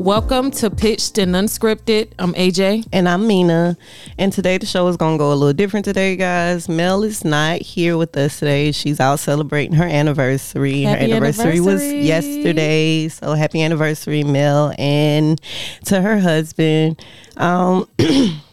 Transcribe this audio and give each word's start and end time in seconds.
Welcome 0.00 0.50
to 0.52 0.70
Pitched 0.70 1.18
and 1.18 1.34
Unscripted. 1.34 2.12
I'm 2.18 2.34
AJ. 2.34 2.88
And 2.92 3.08
I'm 3.08 3.26
Mina. 3.26 3.76
And 4.18 4.32
today 4.32 4.58
the 4.58 4.66
show 4.66 4.88
is 4.88 4.96
going 4.96 5.14
to 5.14 5.18
go 5.18 5.32
a 5.32 5.34
little 5.34 5.52
different 5.52 5.84
today, 5.84 6.16
guys. 6.16 6.68
Mel 6.68 7.02
is 7.04 7.24
not 7.24 7.62
here 7.62 7.96
with 7.96 8.16
us 8.16 8.38
today. 8.38 8.72
She's 8.72 8.98
out 8.98 9.20
celebrating 9.20 9.74
her 9.74 9.84
anniversary. 9.84 10.82
Happy 10.82 11.10
her 11.10 11.16
anniversary, 11.16 11.60
was 11.60 11.82
yesterday. 11.82 13.08
So 13.08 13.34
happy 13.34 13.62
anniversary, 13.62 14.24
Mel. 14.24 14.74
And 14.78 15.40
to 15.84 16.00
her 16.00 16.18
husband. 16.18 17.04
Um, 17.36 17.88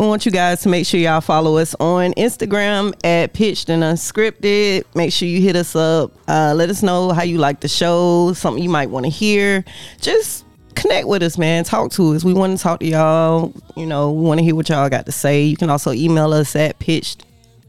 We 0.00 0.06
want 0.06 0.24
you 0.24 0.32
guys 0.32 0.62
to 0.62 0.70
make 0.70 0.86
sure 0.86 0.98
y'all 0.98 1.20
follow 1.20 1.58
us 1.58 1.74
on 1.78 2.14
Instagram 2.14 2.94
at 3.04 3.34
Pitched 3.34 3.68
and 3.68 3.82
Unscripted. 3.82 4.84
Make 4.94 5.12
sure 5.12 5.28
you 5.28 5.42
hit 5.42 5.56
us 5.56 5.76
up. 5.76 6.12
Uh, 6.26 6.54
let 6.56 6.70
us 6.70 6.82
know 6.82 7.10
how 7.12 7.22
you 7.22 7.36
like 7.36 7.60
the 7.60 7.68
show, 7.68 8.32
something 8.32 8.62
you 8.62 8.70
might 8.70 8.88
want 8.88 9.04
to 9.04 9.10
hear. 9.10 9.62
Just 10.00 10.46
connect 10.74 11.06
with 11.06 11.22
us, 11.22 11.36
man. 11.36 11.64
Talk 11.64 11.90
to 11.92 12.14
us. 12.14 12.24
We 12.24 12.32
want 12.32 12.56
to 12.56 12.62
talk 12.62 12.80
to 12.80 12.86
y'all. 12.86 13.52
You 13.76 13.84
know, 13.84 14.10
we 14.10 14.24
want 14.24 14.38
to 14.38 14.44
hear 14.44 14.54
what 14.54 14.70
y'all 14.70 14.88
got 14.88 15.04
to 15.04 15.12
say. 15.12 15.42
You 15.42 15.58
can 15.58 15.68
also 15.68 15.92
email 15.92 16.32
us 16.32 16.56
at 16.56 16.78
pitched 16.78 17.26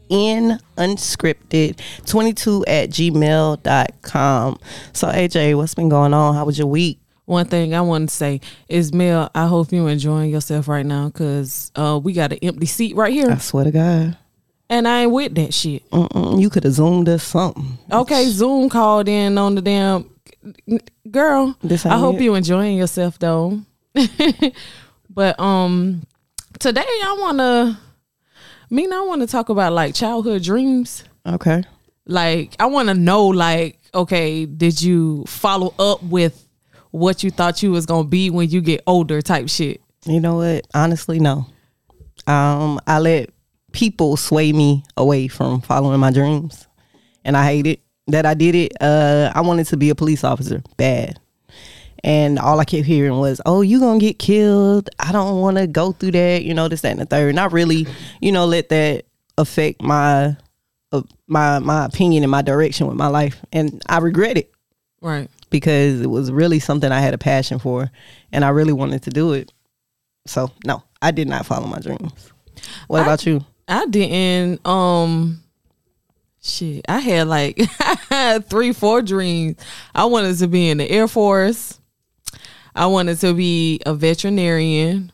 in 0.08 0.58
unscripted 0.78 1.78
22 2.06 2.64
at 2.66 2.88
gmail.com. 2.88 4.58
So, 4.94 5.08
AJ, 5.08 5.54
what's 5.58 5.74
been 5.74 5.90
going 5.90 6.14
on? 6.14 6.34
How 6.34 6.46
was 6.46 6.56
your 6.56 6.66
week? 6.66 7.01
One 7.32 7.46
thing 7.46 7.74
I 7.74 7.80
want 7.80 8.10
to 8.10 8.14
say 8.14 8.42
is, 8.68 8.92
Mel, 8.92 9.30
I 9.34 9.46
hope 9.46 9.72
you're 9.72 9.88
enjoying 9.88 10.30
yourself 10.30 10.68
right 10.68 10.84
now 10.84 11.06
because 11.08 11.72
uh, 11.74 11.98
we 12.02 12.12
got 12.12 12.30
an 12.30 12.38
empty 12.42 12.66
seat 12.66 12.94
right 12.94 13.10
here. 13.10 13.30
I 13.30 13.38
swear 13.38 13.64
to 13.64 13.70
God. 13.70 14.18
and 14.68 14.86
I 14.86 15.04
ain't 15.04 15.12
with 15.12 15.34
that 15.36 15.54
shit. 15.54 15.88
Mm-mm, 15.92 16.38
you 16.42 16.50
could 16.50 16.64
have 16.64 16.74
zoomed 16.74 17.08
us 17.08 17.22
something. 17.22 17.78
Okay, 17.90 18.26
Zoom 18.26 18.68
called 18.68 19.08
in 19.08 19.38
on 19.38 19.54
the 19.54 19.62
damn 19.62 20.10
girl. 21.10 21.56
This 21.62 21.86
I 21.86 21.96
hope 21.96 22.16
it. 22.16 22.22
you 22.22 22.34
enjoying 22.34 22.76
yourself 22.76 23.18
though. 23.18 23.62
but 25.08 25.40
um, 25.40 26.02
today 26.58 26.82
I 26.84 27.16
wanna, 27.18 27.80
me, 28.68 28.86
I 28.92 29.00
want 29.06 29.22
to 29.22 29.26
talk 29.26 29.48
about 29.48 29.72
like 29.72 29.94
childhood 29.94 30.42
dreams. 30.42 31.02
Okay. 31.26 31.64
Like 32.06 32.56
I 32.60 32.66
want 32.66 32.88
to 32.88 32.94
know, 32.94 33.28
like, 33.28 33.78
okay, 33.94 34.44
did 34.44 34.82
you 34.82 35.24
follow 35.26 35.74
up 35.78 36.02
with 36.02 36.46
what 36.92 37.24
you 37.24 37.30
thought 37.30 37.62
you 37.62 37.72
was 37.72 37.86
gonna 37.86 38.06
be 38.06 38.30
when 38.30 38.48
you 38.48 38.60
get 38.60 38.82
older, 38.86 39.20
type 39.20 39.48
shit? 39.48 39.82
You 40.06 40.20
know 40.20 40.36
what? 40.36 40.66
Honestly, 40.74 41.18
no. 41.18 41.46
Um, 42.26 42.80
I 42.86 42.98
let 43.00 43.30
people 43.72 44.16
sway 44.16 44.52
me 44.52 44.84
away 44.96 45.28
from 45.28 45.60
following 45.60 45.98
my 45.98 46.12
dreams, 46.12 46.68
and 47.24 47.36
I 47.36 47.44
hate 47.44 47.66
it 47.66 47.80
that 48.06 48.26
I 48.26 48.34
did 48.34 48.54
it. 48.54 48.72
Uh, 48.80 49.32
I 49.34 49.40
wanted 49.40 49.66
to 49.68 49.76
be 49.76 49.90
a 49.90 49.94
police 49.94 50.22
officer, 50.22 50.62
bad, 50.76 51.18
and 52.04 52.38
all 52.38 52.60
I 52.60 52.64
kept 52.64 52.86
hearing 52.86 53.18
was, 53.18 53.40
"Oh, 53.46 53.62
you 53.62 53.80
gonna 53.80 53.98
get 53.98 54.18
killed? 54.18 54.90
I 55.00 55.12
don't 55.12 55.40
want 55.40 55.56
to 55.56 55.66
go 55.66 55.92
through 55.92 56.12
that." 56.12 56.44
You 56.44 56.54
know, 56.54 56.68
this, 56.68 56.82
that, 56.82 56.92
and 56.92 57.00
the 57.00 57.06
third. 57.06 57.30
And 57.30 57.40
I 57.40 57.46
really, 57.46 57.86
you 58.20 58.32
know, 58.32 58.44
let 58.44 58.68
that 58.68 59.06
affect 59.38 59.80
my, 59.82 60.36
uh, 60.92 61.02
my, 61.26 61.58
my 61.58 61.86
opinion 61.86 62.22
and 62.22 62.30
my 62.30 62.42
direction 62.42 62.86
with 62.86 62.96
my 62.96 63.08
life, 63.08 63.40
and 63.52 63.82
I 63.88 63.98
regret 63.98 64.36
it 64.36 64.52
Right. 65.02 65.28
Because 65.52 66.00
it 66.00 66.08
was 66.10 66.32
really 66.32 66.58
something 66.58 66.90
I 66.90 67.00
had 67.00 67.14
a 67.14 67.18
passion 67.18 67.58
for 67.60 67.90
and 68.32 68.44
I 68.44 68.48
really 68.48 68.72
wanted 68.72 69.02
to 69.04 69.10
do 69.10 69.32
it. 69.34 69.52
So, 70.26 70.50
no, 70.64 70.82
I 71.00 71.10
did 71.12 71.28
not 71.28 71.46
follow 71.46 71.66
my 71.66 71.78
dreams. 71.78 72.32
What 72.88 73.00
I- 73.00 73.02
about 73.04 73.24
you? 73.26 73.44
I 73.68 73.86
didn't. 73.86 74.66
Um, 74.66 75.42
shit. 76.42 76.84
I 76.88 76.98
had 76.98 77.28
like 77.28 77.56
three, 78.48 78.72
four 78.72 79.02
dreams. 79.02 79.56
I 79.94 80.04
wanted 80.06 80.36
to 80.38 80.48
be 80.48 80.68
in 80.68 80.78
the 80.78 80.90
Air 80.90 81.06
Force. 81.06 81.78
I 82.74 82.86
wanted 82.86 83.20
to 83.20 83.34
be 83.34 83.80
a 83.86 83.94
veterinarian. 83.94 85.10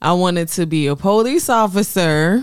I 0.00 0.12
wanted 0.12 0.48
to 0.48 0.66
be 0.66 0.86
a 0.86 0.94
police 0.96 1.48
officer, 1.48 2.42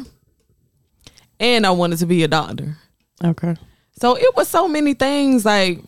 and 1.40 1.66
I 1.66 1.72
wanted 1.72 2.00
to 2.00 2.06
be 2.06 2.24
a 2.24 2.28
doctor. 2.28 2.76
Okay. 3.24 3.56
So 4.00 4.18
it 4.18 4.36
was 4.36 4.48
so 4.48 4.68
many 4.68 4.94
things. 4.96 5.46
Like 5.46 5.80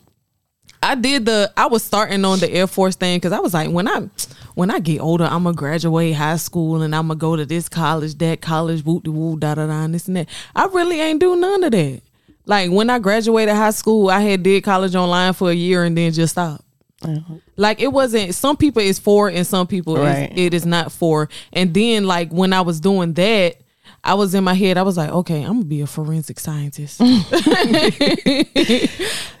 I 0.82 0.94
did 0.94 1.26
the, 1.26 1.52
I 1.56 1.66
was 1.66 1.82
starting 1.82 2.24
on 2.24 2.38
the 2.38 2.50
Air 2.50 2.66
Force 2.66 2.96
thing 2.96 3.16
because 3.16 3.32
I 3.32 3.38
was 3.40 3.54
like, 3.54 3.70
when 3.70 3.88
I, 3.88 4.08
when 4.54 4.70
I 4.70 4.78
get 4.78 5.00
older, 5.00 5.24
I'm 5.24 5.44
gonna 5.44 5.54
graduate 5.54 6.14
high 6.14 6.36
school 6.36 6.82
and 6.82 6.94
I'm 6.94 7.08
gonna 7.08 7.18
go 7.18 7.36
to 7.36 7.44
this 7.46 7.68
college, 7.68 8.16
that 8.18 8.40
college, 8.40 8.84
whoop 8.84 9.04
de 9.04 9.10
woo, 9.10 9.38
da 9.38 9.54
da 9.54 9.66
da, 9.66 9.84
and 9.84 9.94
this 9.94 10.06
and 10.06 10.16
that. 10.16 10.28
I 10.54 10.66
really 10.66 11.00
ain't 11.00 11.20
do 11.20 11.34
none 11.36 11.64
of 11.64 11.72
that. 11.72 12.00
Like 12.44 12.70
when 12.70 12.88
I 12.90 12.98
graduated 13.00 13.54
high 13.54 13.70
school, 13.70 14.08
I 14.08 14.20
had 14.20 14.42
did 14.42 14.62
college 14.64 14.94
online 14.94 15.32
for 15.32 15.50
a 15.50 15.54
year 15.54 15.82
and 15.84 15.96
then 15.96 16.12
just 16.12 16.32
stopped. 16.34 16.62
Uh-huh. 17.02 17.34
Like 17.56 17.80
it 17.80 17.88
wasn't. 17.92 18.34
Some 18.34 18.56
people 18.56 18.80
is 18.82 18.98
for 18.98 19.28
and 19.28 19.46
some 19.46 19.66
people 19.66 19.96
Right. 19.96 20.30
is, 20.32 20.38
it 20.38 20.54
is 20.54 20.64
not 20.64 20.92
for. 20.92 21.28
And 21.52 21.74
then 21.74 22.04
like 22.04 22.30
when 22.30 22.52
I 22.52 22.60
was 22.60 22.80
doing 22.80 23.12
that. 23.14 23.56
I 24.04 24.14
was 24.14 24.34
in 24.34 24.44
my 24.44 24.54
head. 24.54 24.78
I 24.78 24.82
was 24.82 24.96
like, 24.96 25.10
okay, 25.10 25.42
I'm 25.42 25.54
gonna 25.54 25.64
be 25.64 25.80
a 25.80 25.86
forensic 25.86 26.38
scientist. 26.40 27.00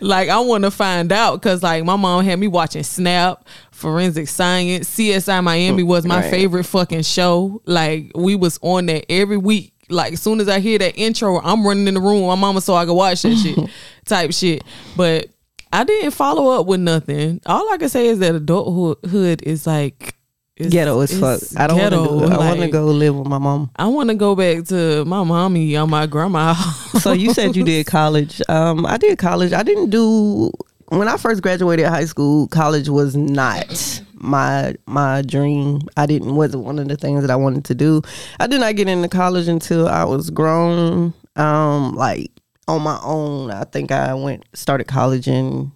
like 0.00 0.28
I 0.28 0.40
want 0.40 0.64
to 0.64 0.70
find 0.70 1.12
out 1.12 1.40
because 1.40 1.62
like 1.62 1.84
my 1.84 1.96
mom 1.96 2.24
had 2.24 2.38
me 2.38 2.48
watching 2.48 2.82
Snap, 2.82 3.46
Forensic 3.70 4.28
Science, 4.28 4.94
CSI 4.96 5.42
Miami 5.42 5.82
was 5.82 6.04
my 6.04 6.20
Right. 6.20 6.30
favorite 6.30 6.64
fucking 6.64 7.02
show. 7.02 7.62
Like 7.66 8.10
we 8.14 8.34
was 8.34 8.58
on 8.62 8.86
that 8.86 9.10
every 9.10 9.36
week. 9.36 9.72
Like 9.88 10.14
as 10.14 10.22
soon 10.22 10.40
as 10.40 10.48
I 10.48 10.58
hear 10.58 10.78
that 10.78 10.96
intro, 10.96 11.38
I'm 11.40 11.66
running 11.66 11.86
in 11.86 11.94
the 11.94 12.00
room 12.00 12.20
with 12.22 12.28
my 12.28 12.34
mama 12.34 12.60
so 12.60 12.74
I 12.74 12.84
can 12.84 12.94
watch 12.94 13.22
that 13.22 13.36
shit, 13.36 13.70
type 14.04 14.32
shit. 14.32 14.64
But 14.96 15.28
I 15.72 15.84
didn't 15.84 16.10
follow 16.12 16.58
up 16.60 16.66
with 16.66 16.80
nothing. 16.80 17.40
All 17.46 17.72
I 17.72 17.76
can 17.76 17.88
say 17.88 18.08
is 18.08 18.18
that 18.18 18.34
adulthood 18.34 19.42
is 19.44 19.66
like 19.66 20.15
it's, 20.56 20.72
Ghetto 20.72 20.98
as 21.00 21.18
fuck. 21.18 21.40
I 21.56 21.66
don't 21.66 21.78
want 21.78 21.92
to 21.92 21.96
do. 21.96 22.24
I 22.32 22.38
want 22.38 22.54
to 22.54 22.60
like, 22.62 22.72
go 22.72 22.86
live 22.86 23.14
with 23.14 23.28
my 23.28 23.38
mom. 23.38 23.70
I 23.76 23.86
want 23.86 24.08
to 24.08 24.14
go 24.14 24.34
back 24.34 24.64
to 24.66 25.04
my 25.04 25.22
mommy 25.22 25.76
or 25.76 25.86
my 25.86 26.06
grandma. 26.06 26.54
So 26.96 27.12
you 27.12 27.34
said 27.34 27.54
you 27.54 27.62
did 27.62 27.84
college. 27.86 28.40
Um, 28.48 28.86
I 28.86 28.96
did 28.96 29.18
college. 29.18 29.52
I 29.52 29.62
didn't 29.62 29.90
do 29.90 30.50
when 30.88 31.08
I 31.08 31.18
first 31.18 31.42
graduated 31.42 31.84
high 31.86 32.06
school. 32.06 32.48
College 32.48 32.88
was 32.88 33.14
not 33.14 34.02
my 34.14 34.74
my 34.86 35.20
dream. 35.22 35.82
I 35.98 36.06
didn't 36.06 36.36
wasn't 36.36 36.64
one 36.64 36.78
of 36.78 36.88
the 36.88 36.96
things 36.96 37.20
that 37.20 37.30
I 37.30 37.36
wanted 37.36 37.66
to 37.66 37.74
do. 37.74 38.00
I 38.40 38.46
did 38.46 38.60
not 38.60 38.76
get 38.76 38.88
into 38.88 39.08
college 39.08 39.46
until 39.46 39.88
I 39.88 40.04
was 40.04 40.30
grown. 40.30 41.12
Um, 41.36 41.94
like 41.94 42.30
on 42.66 42.80
my 42.82 42.98
own. 43.02 43.50
I 43.50 43.64
think 43.64 43.92
I 43.92 44.14
went 44.14 44.44
started 44.54 44.86
college 44.86 45.28
in 45.28 45.70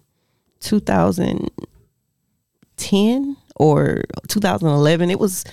2010 0.61 3.37
or 3.61 4.03
2011. 4.27 5.11
It 5.11 5.19
was 5.19 5.45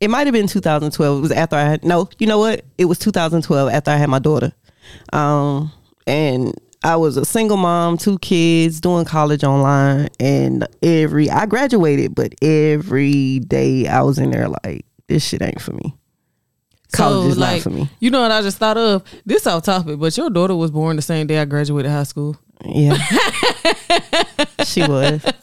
it 0.00 0.08
might 0.08 0.26
have 0.26 0.32
been 0.32 0.46
2012. 0.46 1.18
It 1.18 1.20
was 1.20 1.32
after 1.32 1.56
I 1.56 1.62
had 1.62 1.84
no, 1.84 2.08
you 2.18 2.26
know 2.26 2.38
what? 2.38 2.64
It 2.78 2.86
was 2.86 2.98
2012 2.98 3.70
after 3.70 3.90
I 3.90 3.96
had 3.96 4.08
my 4.08 4.18
daughter. 4.18 4.52
Um, 5.12 5.70
and 6.06 6.54
I 6.82 6.96
was 6.96 7.18
a 7.18 7.26
single 7.26 7.58
mom, 7.58 7.98
two 7.98 8.18
kids, 8.20 8.80
doing 8.80 9.04
college 9.04 9.44
online, 9.44 10.08
and 10.18 10.66
every 10.82 11.28
I 11.28 11.44
graduated, 11.44 12.14
but 12.14 12.34
every 12.40 13.40
day 13.40 13.86
I 13.86 14.00
was 14.00 14.18
in 14.18 14.30
there 14.30 14.48
like 14.48 14.86
this 15.06 15.22
shit 15.22 15.42
ain't 15.42 15.60
for 15.60 15.72
me. 15.72 15.94
College 16.92 17.32
is 17.32 17.38
not 17.38 17.60
for 17.60 17.70
me. 17.70 17.88
You 18.00 18.10
know 18.10 18.22
what 18.22 18.32
I 18.32 18.40
just 18.40 18.56
thought 18.56 18.78
of? 18.78 19.04
This 19.26 19.46
off 19.46 19.64
topic, 19.64 20.00
but 20.00 20.16
your 20.16 20.30
daughter 20.30 20.56
was 20.56 20.70
born 20.70 20.96
the 20.96 21.02
same 21.02 21.26
day 21.26 21.38
I 21.38 21.44
graduated 21.44 21.90
high 21.90 22.04
school. 22.04 22.36
Yeah, 22.64 22.96
she 24.64 24.82
was. 24.82 25.24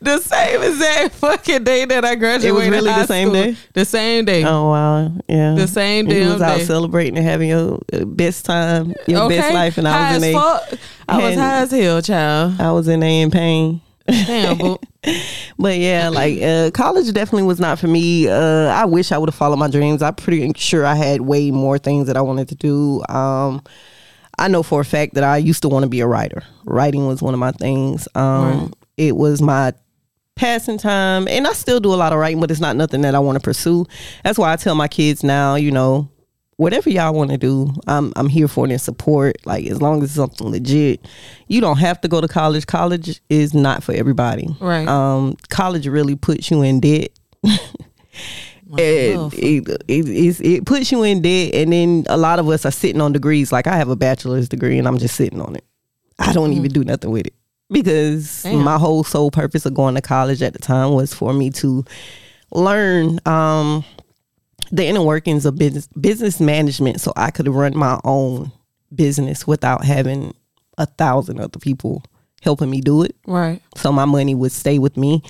The 0.00 0.18
same 0.18 0.62
exact 0.62 1.14
fucking 1.14 1.64
day 1.64 1.86
that 1.86 2.04
I 2.04 2.14
graduated. 2.14 2.50
It 2.50 2.52
was 2.52 2.68
really 2.68 2.92
the 2.92 3.06
same 3.06 3.30
school. 3.30 3.42
day? 3.42 3.56
The 3.72 3.84
same 3.86 4.26
day. 4.26 4.44
Oh 4.44 4.68
wow, 4.68 5.12
yeah. 5.26 5.54
The 5.54 5.66
same 5.66 6.06
day. 6.06 6.22
You 6.22 6.28
was 6.28 6.42
out 6.42 6.58
day. 6.58 6.64
celebrating 6.64 7.16
and 7.16 7.26
having 7.26 7.48
your 7.48 7.80
uh, 7.90 8.04
best 8.04 8.44
time, 8.44 8.94
your 9.06 9.30
best 9.30 9.54
life, 9.54 9.78
and 9.78 9.88
I 9.88 9.92
high 9.92 10.14
was 10.14 10.22
in 10.22 10.28
a, 10.28 10.38
fuck. 10.38 10.78
I 11.08 11.18
was 11.18 11.34
high 11.36 11.60
as 11.62 11.70
hell, 11.70 12.02
child. 12.02 12.60
I 12.60 12.72
was 12.72 12.86
in 12.86 13.02
a 13.02 13.22
in 13.22 13.30
pain. 13.30 13.80
Damn, 14.06 14.58
but 14.58 14.84
But 15.58 15.78
yeah, 15.78 16.08
like 16.08 16.42
uh, 16.42 16.70
college 16.72 17.12
definitely 17.12 17.44
was 17.44 17.60
not 17.60 17.78
for 17.78 17.86
me. 17.86 18.28
Uh, 18.28 18.66
I 18.66 18.84
wish 18.84 19.12
I 19.12 19.18
would 19.18 19.28
have 19.28 19.34
followed 19.34 19.56
my 19.56 19.70
dreams. 19.70 20.02
I'm 20.02 20.14
pretty 20.14 20.52
sure 20.56 20.84
I 20.84 20.94
had 20.94 21.22
way 21.22 21.50
more 21.50 21.78
things 21.78 22.06
that 22.08 22.16
I 22.16 22.20
wanted 22.20 22.48
to 22.48 22.54
do. 22.54 23.02
Um, 23.08 23.62
I 24.38 24.48
know 24.48 24.62
for 24.62 24.80
a 24.80 24.84
fact 24.84 25.14
that 25.14 25.24
I 25.24 25.36
used 25.38 25.62
to 25.62 25.68
want 25.68 25.84
to 25.84 25.88
be 25.88 26.00
a 26.00 26.06
writer. 26.06 26.42
Writing 26.64 27.06
was 27.06 27.22
one 27.22 27.34
of 27.34 27.40
my 27.40 27.52
things. 27.52 28.08
Um, 28.14 28.44
Right. 28.60 28.70
It 28.96 29.16
was 29.16 29.42
my 29.42 29.72
passing 30.36 30.78
time, 30.78 31.26
and 31.28 31.46
I 31.46 31.52
still 31.52 31.80
do 31.80 31.92
a 31.92 31.96
lot 31.96 32.12
of 32.12 32.18
writing, 32.18 32.40
but 32.40 32.50
it's 32.50 32.60
not 32.60 32.76
nothing 32.76 33.02
that 33.02 33.14
I 33.14 33.18
want 33.18 33.36
to 33.36 33.40
pursue. 33.40 33.86
That's 34.22 34.38
why 34.38 34.52
I 34.52 34.56
tell 34.56 34.74
my 34.76 34.86
kids 34.88 35.24
now, 35.24 35.56
you 35.56 35.70
know, 35.72 36.08
whatever 36.56 36.90
y'all 36.90 37.12
want 37.12 37.30
to 37.30 37.36
do, 37.38 37.72
I'm 37.88 38.12
I'm 38.14 38.28
here 38.28 38.46
for 38.46 38.66
it 38.66 38.70
and 38.70 38.80
support. 38.80 39.36
Like 39.44 39.66
as 39.66 39.82
long 39.82 39.98
as 40.02 40.10
it's 40.10 40.14
something 40.14 40.48
legit, 40.48 41.04
you 41.48 41.60
don't 41.60 41.78
have 41.78 42.00
to 42.02 42.08
go 42.08 42.20
to 42.20 42.28
college. 42.28 42.66
College 42.66 43.20
is 43.28 43.52
not 43.54 43.82
for 43.82 43.92
everybody. 43.92 44.46
Right. 44.60 44.86
Um, 44.86 45.36
college 45.50 45.86
really 45.88 46.14
puts 46.14 46.50
you 46.50 46.62
in 46.62 46.78
debt. 46.80 47.10
it, 48.78 49.32
it, 49.34 49.82
it, 49.88 50.40
it 50.40 50.64
puts 50.66 50.90
you 50.92 51.02
in 51.02 51.22
debt 51.22 51.54
and 51.54 51.72
then 51.72 52.04
a 52.08 52.16
lot 52.16 52.38
of 52.38 52.48
us 52.48 52.64
are 52.66 52.70
sitting 52.70 53.00
on 53.00 53.12
degrees 53.12 53.52
like 53.52 53.66
i 53.66 53.76
have 53.76 53.88
a 53.88 53.96
bachelor's 53.96 54.48
degree 54.48 54.78
and 54.78 54.86
i'm 54.88 54.98
just 54.98 55.14
sitting 55.16 55.40
on 55.40 55.54
it 55.56 55.64
i 56.18 56.32
don't 56.32 56.52
even 56.52 56.70
do 56.70 56.84
nothing 56.84 57.10
with 57.10 57.26
it 57.26 57.34
because 57.70 58.42
Mm. 58.44 58.52
Damn. 58.52 58.62
my 58.64 58.78
whole 58.78 59.04
sole 59.04 59.30
purpose 59.30 59.64
of 59.66 59.74
going 59.74 59.94
to 59.94 60.02
college 60.02 60.42
at 60.42 60.52
the 60.52 60.58
time 60.58 60.92
was 60.92 61.12
for 61.14 61.32
me 61.32 61.50
to 61.50 61.84
learn 62.52 63.18
um, 63.26 63.84
the 64.70 64.84
inner 64.86 65.02
workings 65.02 65.46
of 65.46 65.56
business 65.56 65.88
business 66.00 66.40
management 66.40 67.00
so 67.00 67.12
i 67.16 67.30
could 67.30 67.48
run 67.48 67.76
my 67.76 67.98
own 68.04 68.52
business 68.94 69.46
without 69.46 69.84
having 69.84 70.34
a 70.78 70.86
thousand 70.86 71.40
other 71.40 71.58
people 71.58 72.02
helping 72.42 72.68
me 72.70 72.80
do 72.80 73.02
it 73.02 73.16
Right. 73.26 73.60
so 73.76 73.90
my 73.92 74.04
money 74.04 74.34
would 74.34 74.52
stay 74.52 74.78
with 74.78 74.96
me 74.96 75.22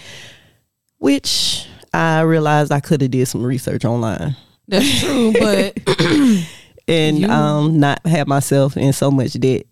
which 0.98 1.66
i 1.94 2.20
realized 2.20 2.72
i 2.72 2.80
could 2.80 3.00
have 3.00 3.10
did 3.10 3.26
some 3.26 3.42
research 3.44 3.84
online 3.84 4.34
That's 4.68 5.00
true, 5.00 5.32
but 5.38 5.78
and 6.88 7.18
You- 7.18 7.28
um 7.28 7.78
not 7.80 8.04
have 8.06 8.26
myself 8.26 8.76
in 8.76 8.92
so 8.92 9.10
much 9.10 9.32
debt 9.34 9.66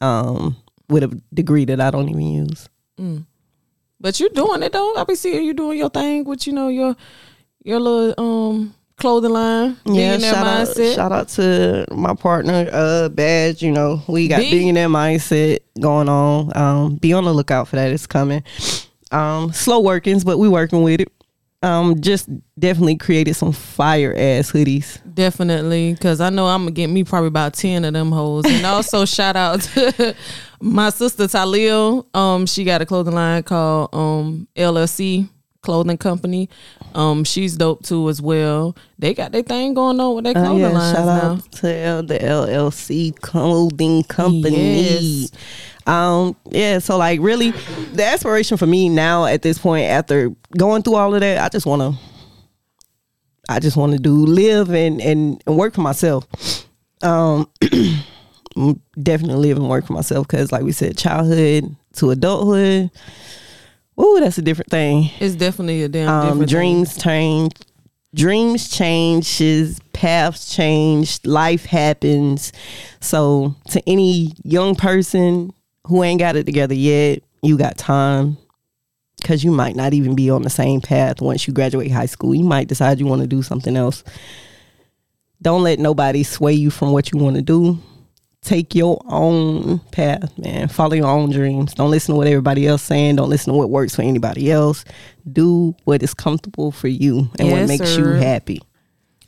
um 0.00 0.56
with 0.88 1.02
a 1.04 1.20
degree 1.32 1.64
that 1.66 1.80
i 1.80 1.90
don't 1.90 2.08
even 2.08 2.22
use 2.22 2.68
but 4.00 4.18
you're 4.20 4.28
doing 4.30 4.62
it 4.62 4.72
though. 4.72 4.94
I 4.96 5.04
be 5.04 5.14
seeing 5.14 5.44
you 5.44 5.54
doing 5.54 5.78
your 5.78 5.88
thing 5.90 6.24
with 6.24 6.46
you 6.46 6.52
know 6.52 6.68
your 6.68 6.96
your 7.64 7.80
little 7.80 8.14
um 8.18 8.74
clothing 8.96 9.30
line. 9.32 9.76
yeah 9.86 10.18
shout 10.18 10.46
out, 10.46 10.66
mindset. 10.68 10.94
shout 10.96 11.12
out 11.12 11.28
to 11.28 11.86
my 11.92 12.14
partner 12.14 12.68
uh 12.72 13.08
badge 13.08 13.62
you 13.62 13.70
know 13.70 14.02
we 14.08 14.26
got 14.28 14.38
B. 14.40 14.50
billionaire 14.50 14.88
mindset 14.88 15.58
going 15.80 16.08
on 16.08 16.56
um 16.56 16.96
be 16.96 17.12
on 17.12 17.24
the 17.24 17.32
lookout 17.32 17.68
for 17.68 17.76
that 17.76 17.92
it's 17.92 18.06
coming 18.06 18.42
um 19.12 19.52
slow 19.52 19.80
workings 19.80 20.24
but 20.24 20.38
we 20.38 20.48
working 20.48 20.82
with 20.82 21.00
it 21.00 21.12
um 21.62 22.00
just 22.00 22.28
definitely 22.58 22.96
created 22.96 23.34
some 23.34 23.52
fire 23.52 24.14
ass 24.16 24.52
hoodies 24.52 25.00
Definitely, 25.18 25.94
because 25.94 26.20
I 26.20 26.30
know 26.30 26.46
I'm 26.46 26.60
gonna 26.62 26.70
get 26.70 26.86
me 26.86 27.02
probably 27.02 27.26
about 27.26 27.54
ten 27.54 27.84
of 27.84 27.92
them 27.92 28.12
hoes. 28.12 28.44
And 28.46 28.64
also 28.64 29.04
shout 29.04 29.34
out 29.34 29.62
to 29.62 30.14
my 30.60 30.90
sister 30.90 31.24
Talil. 31.24 32.06
Um, 32.14 32.46
she 32.46 32.62
got 32.62 32.82
a 32.82 32.86
clothing 32.86 33.14
line 33.14 33.42
called 33.42 33.88
um 33.92 34.46
LLC 34.54 35.28
Clothing 35.62 35.98
Company. 35.98 36.48
Um, 36.94 37.24
she's 37.24 37.56
dope 37.56 37.82
too 37.84 38.08
as 38.08 38.22
well. 38.22 38.76
They 38.98 39.14
got 39.14 39.32
their 39.32 39.42
thing 39.42 39.74
going 39.74 40.00
on 40.00 40.14
with 40.14 40.24
their 40.24 40.34
clothing 40.34 40.60
yeah, 40.60 40.68
lines 40.68 40.96
shout 40.96 41.06
now. 41.06 41.30
out 41.32 41.52
to 41.52 41.74
L- 41.74 42.02
the 42.02 42.18
LLC 42.18 43.18
clothing 43.20 44.04
company. 44.04 44.82
Yes. 44.82 45.30
Um, 45.86 46.36
yeah, 46.50 46.78
so 46.78 46.96
like 46.98 47.18
really 47.20 47.50
the 47.92 48.04
aspiration 48.04 48.56
for 48.56 48.66
me 48.66 48.88
now 48.88 49.24
at 49.24 49.42
this 49.42 49.58
point 49.58 49.86
after 49.86 50.30
going 50.56 50.82
through 50.82 50.96
all 50.96 51.14
of 51.14 51.20
that, 51.20 51.38
I 51.38 51.48
just 51.48 51.66
wanna 51.66 51.98
I 53.48 53.58
just 53.58 53.76
wanna 53.76 53.98
do 53.98 54.14
live 54.14 54.70
and, 54.70 55.00
and, 55.00 55.42
and 55.46 55.56
work 55.56 55.74
for 55.74 55.80
myself. 55.80 56.26
Um 57.02 57.50
definitely 59.02 59.48
live 59.48 59.56
and 59.56 59.68
work 59.68 59.86
for 59.86 59.94
myself 59.94 60.26
because 60.26 60.52
like 60.52 60.62
we 60.62 60.72
said, 60.72 60.98
childhood 60.98 61.74
to 61.94 62.10
adulthood. 62.10 62.90
Ooh, 64.00 64.18
that's 64.20 64.38
a 64.38 64.42
different 64.42 64.70
thing. 64.70 65.10
It's 65.18 65.34
definitely 65.34 65.82
a 65.82 65.88
damn 65.88 66.08
um, 66.08 66.22
different 66.22 66.50
thing. 66.50 66.58
dreams 66.58 66.96
change 66.96 67.52
dreams 68.14 68.70
changes 68.70 69.80
paths 69.92 70.54
change 70.54 71.18
life 71.24 71.64
happens. 71.66 72.52
So 73.00 73.56
to 73.70 73.82
any 73.88 74.32
young 74.44 74.74
person 74.76 75.52
who 75.84 76.02
ain't 76.02 76.20
got 76.20 76.36
it 76.36 76.44
together 76.44 76.74
yet 76.74 77.22
you 77.42 77.58
got 77.58 77.78
time. 77.78 78.36
Because 79.16 79.42
you 79.42 79.50
might 79.50 79.74
not 79.74 79.94
even 79.94 80.14
be 80.14 80.30
on 80.30 80.42
the 80.42 80.50
same 80.50 80.80
path 80.80 81.20
once 81.20 81.48
you 81.48 81.52
graduate 81.52 81.90
high 81.90 82.06
school. 82.06 82.36
You 82.36 82.44
might 82.44 82.68
decide 82.68 83.00
you 83.00 83.06
want 83.06 83.20
to 83.22 83.26
do 83.26 83.42
something 83.42 83.76
else. 83.76 84.04
Don't 85.42 85.64
let 85.64 85.80
nobody 85.80 86.22
sway 86.22 86.52
you 86.52 86.70
from 86.70 86.92
what 86.92 87.10
you 87.10 87.18
want 87.18 87.34
to 87.34 87.42
do 87.42 87.80
take 88.42 88.74
your 88.74 89.02
own 89.08 89.78
path 89.90 90.36
man 90.38 90.68
follow 90.68 90.94
your 90.94 91.06
own 91.08 91.30
dreams 91.30 91.74
don't 91.74 91.90
listen 91.90 92.14
to 92.14 92.16
what 92.16 92.26
everybody 92.26 92.66
else 92.66 92.82
saying 92.82 93.16
don't 93.16 93.28
listen 93.28 93.52
to 93.52 93.58
what 93.58 93.70
works 93.70 93.96
for 93.96 94.02
anybody 94.02 94.50
else 94.50 94.84
do 95.30 95.74
what 95.84 96.02
is 96.02 96.14
comfortable 96.14 96.70
for 96.70 96.88
you 96.88 97.28
and 97.38 97.50
what 97.50 97.66
makes 97.66 97.90
sir. 97.90 98.14
you 98.14 98.20
happy 98.20 98.60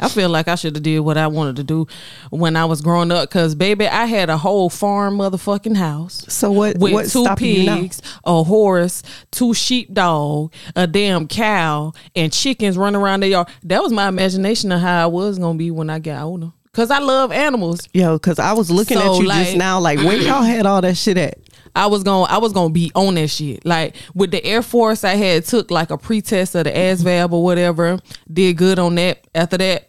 I 0.00 0.08
feel 0.08 0.30
like 0.30 0.48
I 0.48 0.54
should 0.54 0.74
have 0.76 0.82
did 0.82 1.00
what 1.00 1.18
I 1.18 1.26
wanted 1.26 1.56
to 1.56 1.64
do 1.64 1.86
when 2.30 2.56
I 2.56 2.64
was 2.64 2.80
growing 2.80 3.12
up. 3.12 3.30
Cause 3.30 3.54
baby, 3.54 3.86
I 3.86 4.06
had 4.06 4.30
a 4.30 4.38
whole 4.38 4.70
farm 4.70 5.18
motherfucking 5.18 5.76
house. 5.76 6.24
so 6.28 6.50
what 6.50 6.78
with 6.78 6.92
what's 6.92 7.12
two 7.12 7.24
stopping 7.24 7.54
you 7.54 7.62
now 7.64 7.76
pigs, 7.80 8.00
a 8.24 8.42
horse, 8.42 9.02
two 9.30 9.52
sheepdog, 9.54 10.52
a 10.74 10.86
damn 10.86 11.28
cow, 11.28 11.92
and 12.16 12.32
chickens 12.32 12.78
running 12.78 13.00
around 13.00 13.20
the 13.20 13.28
yard. 13.28 13.48
That 13.64 13.82
was 13.82 13.92
my 13.92 14.08
imagination 14.08 14.72
of 14.72 14.80
how 14.80 15.02
I 15.02 15.06
was 15.06 15.38
gonna 15.38 15.58
be 15.58 15.70
when 15.70 15.90
I 15.90 15.98
got 15.98 16.22
older. 16.22 16.52
Cause 16.72 16.90
I 16.90 17.00
love 17.00 17.32
animals. 17.32 17.88
yo 17.92 18.14
because 18.16 18.38
i 18.38 18.52
was 18.52 18.70
looking 18.70 18.96
So, 18.96 19.14
at 19.14 19.20
you 19.20 19.26
like- 19.26 19.44
just 19.46 19.56
now 19.56 19.80
like 19.80 19.98
where 19.98 20.16
y'all 20.16 20.42
had 20.42 20.66
all 20.66 20.80
that 20.80 20.96
shit 20.96 21.18
at 21.18 21.38
I 21.74 21.86
was 21.86 22.02
gonna 22.02 22.24
I 22.32 22.38
was 22.38 22.52
gonna 22.52 22.72
be 22.72 22.90
on 22.96 23.14
that 23.14 23.28
shit. 23.28 23.64
Like 23.64 23.94
with 24.14 24.32
the 24.32 24.44
Air 24.44 24.60
Force, 24.60 25.04
I 25.04 25.14
had 25.14 25.44
took 25.44 25.70
like 25.70 25.90
a 25.90 25.98
pretest 25.98 26.56
of 26.56 26.64
the 26.64 26.70
ASVAB 26.72 27.30
or 27.32 27.44
whatever. 27.44 27.98
Did 28.32 28.56
good 28.56 28.80
on 28.80 28.96
that. 28.96 29.24
After 29.36 29.56
that, 29.58 29.88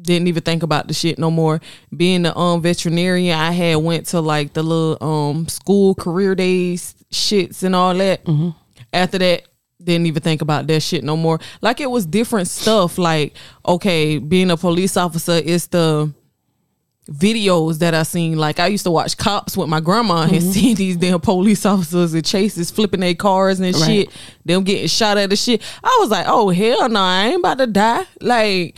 didn't 0.00 0.28
even 0.28 0.42
think 0.42 0.62
about 0.62 0.86
the 0.86 0.92
shit 0.92 1.18
no 1.18 1.30
more. 1.30 1.60
Being 1.96 2.24
the 2.24 2.36
um 2.36 2.60
veterinarian, 2.60 3.38
I 3.38 3.52
had 3.52 3.76
went 3.76 4.04
to 4.08 4.20
like 4.20 4.52
the 4.52 4.62
little 4.62 4.98
um 5.00 5.48
school 5.48 5.94
career 5.94 6.34
days 6.34 6.94
shits 7.10 7.62
and 7.62 7.74
all 7.74 7.94
that. 7.94 8.20
After 8.92 9.16
that, 9.18 9.44
didn't 9.82 10.06
even 10.06 10.22
think 10.22 10.42
about 10.42 10.66
that 10.66 10.80
shit 10.80 11.04
no 11.04 11.16
more. 11.16 11.38
Like 11.60 11.80
it 11.80 11.90
was 11.90 12.04
different 12.06 12.48
stuff. 12.48 12.98
Like 12.98 13.34
okay, 13.66 14.18
being 14.18 14.50
a 14.50 14.56
police 14.56 14.96
officer 14.96 15.32
is 15.32 15.68
the 15.68 16.12
videos 17.10 17.78
that 17.78 17.94
I 17.94 18.02
seen. 18.02 18.36
Like 18.38 18.60
I 18.60 18.66
used 18.66 18.84
to 18.84 18.90
watch 18.90 19.16
cops 19.16 19.56
with 19.56 19.68
my 19.68 19.80
grandma 19.80 20.22
and 20.30 20.42
see 20.42 20.74
these 20.74 20.96
damn 20.96 21.20
police 21.20 21.64
officers 21.74 22.12
and 22.14 22.24
chases 22.24 22.70
flipping 22.70 23.00
their 23.00 23.14
cars 23.14 23.60
and 23.60 23.74
Right. 23.74 23.84
shit. 23.84 24.10
Them 24.44 24.62
getting 24.64 24.88
shot 24.88 25.16
at 25.16 25.30
the 25.30 25.36
shit. 25.36 25.62
I 25.82 25.96
was 26.00 26.10
like, 26.10 26.26
oh 26.28 26.50
hell 26.50 26.88
no, 26.88 27.00
I 27.00 27.28
ain't 27.28 27.38
about 27.38 27.58
to 27.58 27.66
die. 27.66 28.04
Like, 28.20 28.76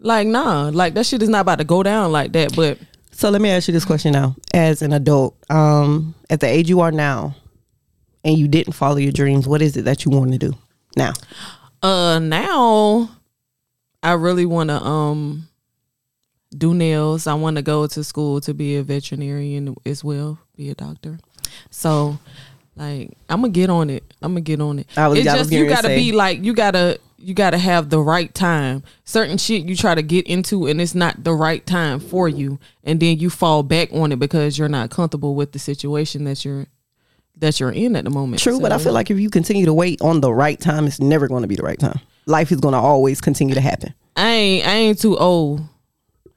like 0.00 0.26
nah, 0.26 0.70
like 0.72 0.94
that 0.94 1.06
shit 1.06 1.22
is 1.22 1.28
not 1.28 1.40
about 1.40 1.58
to 1.58 1.64
go 1.64 1.82
down 1.82 2.12
like 2.12 2.32
that. 2.32 2.54
But 2.56 2.78
so 3.10 3.28
let 3.30 3.40
me 3.42 3.50
ask 3.50 3.68
you 3.68 3.72
this 3.72 3.84
question 3.84 4.12
now 4.12 4.36
as 4.54 4.80
an 4.82 4.92
adult 4.92 5.36
um 5.50 6.14
at 6.30 6.40
the 6.40 6.46
age 6.46 6.68
you 6.68 6.80
are 6.80 6.92
now 6.92 7.34
and 8.26 8.36
you 8.36 8.46
didn't 8.48 8.74
follow 8.74 8.96
your 8.98 9.12
dreams 9.12 9.46
what 9.48 9.62
is 9.62 9.76
it 9.78 9.86
that 9.86 10.04
you 10.04 10.10
want 10.10 10.30
to 10.32 10.38
do 10.38 10.52
now 10.96 11.12
uh 11.82 12.18
now 12.18 13.08
I 14.02 14.12
really 14.12 14.46
want 14.46 14.68
to 14.70 14.76
um 14.82 15.48
do 16.56 16.74
nails. 16.74 17.26
I 17.26 17.34
want 17.34 17.56
to 17.56 17.62
go 17.62 17.86
to 17.86 18.04
school 18.04 18.40
to 18.42 18.54
be 18.54 18.76
a 18.76 18.82
veterinarian 18.82 19.74
as 19.84 20.04
well, 20.04 20.38
be 20.56 20.70
a 20.70 20.74
doctor. 20.74 21.18
So 21.70 22.18
like 22.76 23.10
I'm 23.28 23.40
gonna 23.40 23.52
get 23.52 23.68
on 23.70 23.90
it. 23.90 24.04
I'm 24.22 24.32
gonna 24.32 24.40
get 24.42 24.60
on 24.60 24.78
it. 24.78 24.86
I 24.96 25.08
was- 25.08 25.18
it's 25.18 25.28
I 25.28 25.36
just 25.38 25.50
you 25.52 25.66
gotta 25.68 25.88
say. 25.88 25.96
be 25.96 26.12
like 26.12 26.42
you 26.44 26.52
gotta 26.54 27.00
you 27.18 27.34
gotta 27.34 27.58
have 27.58 27.90
the 27.90 27.98
right 28.00 28.32
time. 28.34 28.84
Certain 29.04 29.38
shit 29.38 29.64
you 29.64 29.74
try 29.74 29.94
to 29.94 30.02
get 30.02 30.26
into 30.26 30.66
and 30.66 30.80
it's 30.80 30.94
not 30.94 31.24
the 31.24 31.32
right 31.32 31.64
time 31.66 31.98
for 31.98 32.28
you, 32.28 32.58
and 32.84 33.00
then 33.00 33.18
you 33.18 33.28
fall 33.30 33.62
back 33.62 33.92
on 33.92 34.12
it 34.12 34.18
because 34.18 34.56
you're 34.58 34.68
not 34.68 34.90
comfortable 34.90 35.34
with 35.34 35.52
the 35.52 35.58
situation 35.58 36.24
that 36.24 36.44
you're 36.44 36.66
that 37.38 37.60
you're 37.60 37.70
in 37.72 37.96
at 37.96 38.04
the 38.04 38.10
moment. 38.10 38.42
True, 38.42 38.60
but 38.60 38.72
I 38.72 38.78
feel 38.78 38.92
like 38.92 39.10
if 39.10 39.18
you 39.18 39.30
continue 39.30 39.66
to 39.66 39.74
wait 39.74 40.00
on 40.02 40.20
the 40.20 40.32
right 40.32 40.58
time, 40.60 40.86
it's 40.86 41.00
never 41.00 41.28
going 41.28 41.42
to 41.42 41.48
be 41.48 41.56
the 41.56 41.62
right 41.62 41.78
time. 41.78 42.00
Life 42.26 42.50
is 42.52 42.60
going 42.60 42.72
to 42.72 42.78
always 42.78 43.20
continue 43.20 43.54
to 43.54 43.60
happen. 43.60 43.94
I 44.16 44.28
ain't 44.30 44.66
I 44.66 44.72
ain't 44.72 44.98
too 45.00 45.16
old 45.18 45.62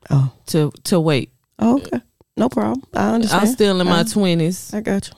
Oh, 0.09 0.31
to 0.47 0.71
to 0.85 0.99
wait. 0.99 1.31
oh 1.59 1.77
okay, 1.77 2.01
no 2.37 2.49
problem. 2.49 2.83
I 2.93 3.11
understand. 3.15 3.41
I'm 3.41 3.47
still 3.47 3.79
in 3.81 3.87
my 3.87 4.03
twenties, 4.03 4.73
I 4.73 4.81
got 4.81 5.07
you. 5.07 5.13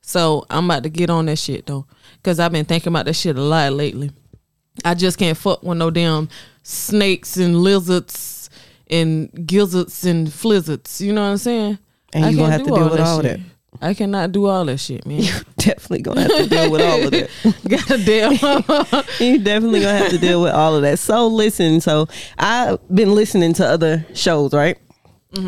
so 0.00 0.44
I'm 0.50 0.64
about 0.64 0.82
to 0.84 0.88
get 0.88 1.10
on 1.10 1.26
that 1.26 1.38
shit 1.38 1.66
though, 1.66 1.86
because 2.16 2.38
I've 2.40 2.52
been 2.52 2.64
thinking 2.64 2.92
about 2.92 3.06
that 3.06 3.14
shit 3.14 3.36
a 3.36 3.42
lot 3.42 3.72
lately. 3.72 4.10
I 4.84 4.94
just 4.94 5.18
can't 5.18 5.36
fuck 5.36 5.62
with 5.62 5.76
no 5.78 5.90
damn 5.90 6.28
snakes 6.62 7.36
and 7.36 7.58
lizards 7.60 8.48
and 8.90 9.28
gizzards 9.46 10.04
and 10.04 10.28
flizzards. 10.28 11.00
You 11.00 11.12
know 11.12 11.22
what 11.22 11.30
I'm 11.32 11.38
saying? 11.38 11.78
And 12.12 12.24
I 12.24 12.28
you 12.30 12.36
gonna 12.38 12.52
have 12.52 12.62
to 12.64 12.70
deal 12.70 12.90
with 12.90 13.00
all 13.00 13.20
shit. 13.22 13.38
that. 13.38 13.40
I 13.80 13.94
cannot 13.94 14.32
do 14.32 14.46
all 14.46 14.64
that 14.64 14.78
shit, 14.78 15.06
man. 15.06 15.20
You 15.22 15.32
definitely 15.58 16.02
gonna 16.02 16.22
have 16.22 16.30
to 16.30 16.48
deal 16.48 16.70
with 16.70 16.80
all 16.80 17.04
of 17.04 17.10
that. 17.10 17.30
Goddamn. 18.88 19.04
you 19.20 19.38
definitely 19.38 19.80
gonna 19.80 19.98
have 19.98 20.10
to 20.10 20.18
deal 20.18 20.42
with 20.42 20.52
all 20.52 20.74
of 20.74 20.82
that. 20.82 20.98
So 20.98 21.28
listen, 21.28 21.80
so 21.80 22.08
I've 22.38 22.78
been 22.94 23.14
listening 23.14 23.52
to 23.54 23.66
other 23.66 24.06
shows, 24.14 24.52
right? 24.52 24.78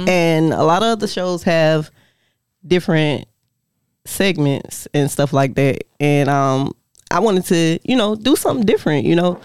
And 0.06 0.52
a 0.52 0.62
lot 0.62 0.82
of 0.82 0.88
other 0.88 1.08
shows 1.08 1.42
have 1.44 1.90
different 2.64 3.26
segments 4.04 4.86
and 4.94 5.10
stuff 5.10 5.32
like 5.32 5.54
that. 5.54 5.84
And 5.98 6.28
um 6.28 6.74
I 7.10 7.18
wanted 7.18 7.44
to, 7.46 7.80
you 7.82 7.96
know, 7.96 8.14
do 8.14 8.36
something 8.36 8.64
different, 8.64 9.04
you 9.04 9.16
know. 9.16 9.40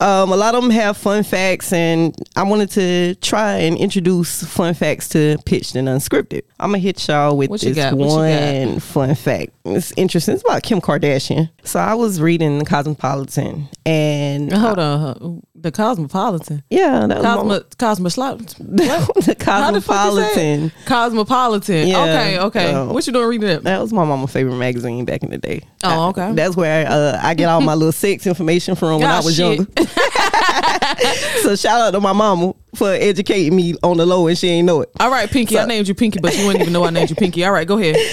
Um, 0.00 0.30
a 0.30 0.36
lot 0.36 0.54
of 0.54 0.62
them 0.62 0.70
have 0.70 0.96
fun 0.96 1.24
facts, 1.24 1.72
and 1.72 2.14
I 2.36 2.44
wanted 2.44 2.70
to 2.72 3.16
try 3.16 3.54
and 3.56 3.76
introduce 3.76 4.44
fun 4.44 4.74
facts 4.74 5.08
to 5.10 5.38
Pitched 5.44 5.74
and 5.74 5.88
Unscripted. 5.88 6.42
I'm 6.60 6.70
gonna 6.70 6.78
hit 6.78 7.08
y'all 7.08 7.36
with 7.36 7.50
What 7.50 7.60
this 7.60 7.74
got? 7.76 7.94
What 7.94 8.04
you 8.04 8.10
got? 8.10 8.68
one 8.70 8.80
fun 8.80 9.14
fact. 9.16 9.50
It's 9.64 9.92
interesting. 9.96 10.34
It's 10.34 10.44
about 10.44 10.62
Kim 10.62 10.80
Kardashian. 10.80 11.50
So 11.64 11.80
I 11.80 11.94
was 11.94 12.20
reading 12.20 12.60
the 12.60 12.64
Cosmopolitan, 12.64 13.68
and 13.84 14.52
Hold 14.52 14.78
on. 14.78 15.42
The 15.60 15.72
Cosmopolitan. 15.72 16.62
Yeah, 16.70 17.06
that 17.06 17.18
was 17.44 17.64
Cosmo 17.76 18.10
Cosmoslop. 18.10 18.38
the 18.76 19.44
How 19.44 19.70
the 19.72 19.80
fuck 19.80 20.12
you 20.12 20.20
say 20.34 20.52
it? 20.54 20.72
Cosmopolitan. 20.72 20.72
Cosmopolitan. 20.86 21.88
Yeah. 21.88 22.02
Okay, 22.02 22.38
okay. 22.38 22.74
Oh. 22.74 22.92
what 22.92 23.06
you 23.06 23.12
doing 23.12 23.28
reading 23.28 23.48
that? 23.48 23.64
That 23.64 23.80
was 23.80 23.92
my 23.92 24.04
mama's 24.04 24.32
favorite 24.32 24.56
magazine 24.56 25.04
back 25.04 25.22
in 25.22 25.30
the 25.30 25.38
day. 25.38 25.62
Oh, 25.84 25.88
I- 25.88 26.08
okay. 26.08 26.32
that's 26.32 26.56
where 26.56 26.86
uh, 26.88 27.18
I 27.22 27.34
get 27.34 27.48
all 27.48 27.60
my 27.60 27.74
little 27.74 27.92
sex 27.92 28.26
information 28.26 28.74
from 28.76 29.00
when 29.00 29.08
Ah, 29.08 29.20
I 29.20 29.24
was 29.24 29.34
shit. 29.36 29.56
younger. 29.58 29.66
so 31.42 31.56
shout 31.56 31.80
out 31.80 31.90
to 31.92 32.00
my 32.00 32.12
mama 32.12 32.54
for 32.74 32.90
educating 32.92 33.56
me 33.56 33.74
on 33.82 33.96
the 33.96 34.06
low, 34.06 34.26
and 34.28 34.36
she 34.38 34.48
ain't 34.48 34.66
know 34.66 34.82
it. 34.82 34.90
All 35.00 35.10
right, 35.10 35.28
Pinky. 35.30 35.58
I 35.58 35.64
named 35.66 35.88
you 35.88 35.94
Pinky, 35.94 36.20
but 36.20 36.36
you 36.36 36.46
wouldn't 36.46 36.62
even 36.62 36.72
know 36.72 36.84
I 36.84 36.90
named 36.90 37.10
you 37.10 37.16
Pinky. 37.16 37.44
All 37.44 37.52
right, 37.52 37.66
go 37.66 37.78
ahead. 37.78 37.96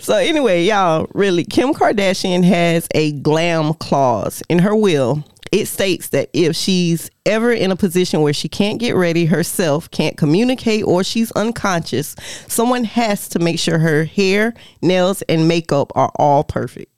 So 0.00 0.14
anyway, 0.16 0.64
y'all, 0.64 1.08
really, 1.12 1.44
Kim 1.44 1.74
Kardashian 1.74 2.44
has 2.44 2.86
a 2.94 3.12
glam 3.12 3.74
clause 3.74 4.44
in 4.48 4.60
her 4.60 4.74
will. 4.74 5.24
It 5.52 5.66
states 5.66 6.08
that 6.10 6.30
if 6.32 6.54
she's 6.56 7.10
ever 7.26 7.52
in 7.52 7.70
a 7.70 7.76
position 7.76 8.20
where 8.22 8.32
she 8.32 8.48
can't 8.48 8.78
get 8.78 8.94
ready 8.94 9.26
herself, 9.26 9.90
can't 9.90 10.16
communicate, 10.16 10.84
or 10.84 11.02
she's 11.04 11.30
unconscious, 11.32 12.14
someone 12.46 12.84
has 12.84 13.28
to 13.30 13.38
make 13.38 13.58
sure 13.58 13.78
her 13.78 14.04
hair, 14.04 14.54
nails, 14.82 15.22
and 15.22 15.48
makeup 15.48 15.92
are 15.94 16.10
all 16.16 16.44
perfect. 16.44 16.92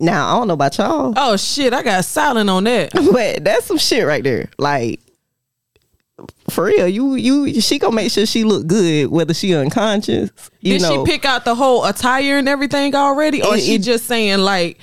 Now, 0.00 0.28
I 0.34 0.38
don't 0.38 0.48
know 0.48 0.54
about 0.54 0.76
y'all, 0.76 1.14
Oh 1.16 1.36
shit, 1.36 1.72
I 1.72 1.82
got 1.82 2.04
silent 2.04 2.50
on 2.50 2.64
that. 2.64 2.92
but 3.12 3.44
that's 3.44 3.66
some 3.66 3.78
shit 3.78 4.06
right 4.06 4.24
there. 4.24 4.50
Like, 4.58 5.00
for 6.50 6.64
real, 6.64 6.88
you 6.88 7.14
you 7.14 7.60
she 7.60 7.78
gonna 7.78 7.94
make 7.94 8.10
sure 8.10 8.26
she 8.26 8.44
look 8.44 8.66
good 8.66 9.08
whether 9.10 9.34
she 9.34 9.54
unconscious. 9.54 10.30
You 10.60 10.74
Did 10.74 10.82
know, 10.82 11.04
she 11.04 11.10
pick 11.12 11.24
out 11.24 11.44
the 11.44 11.54
whole 11.54 11.84
attire 11.84 12.38
and 12.38 12.48
everything 12.48 12.94
already, 12.94 13.42
or 13.42 13.56
It- 13.56 13.62
she 13.62 13.74
it- 13.76 13.82
just 13.82 14.06
saying 14.06 14.38
like, 14.40 14.78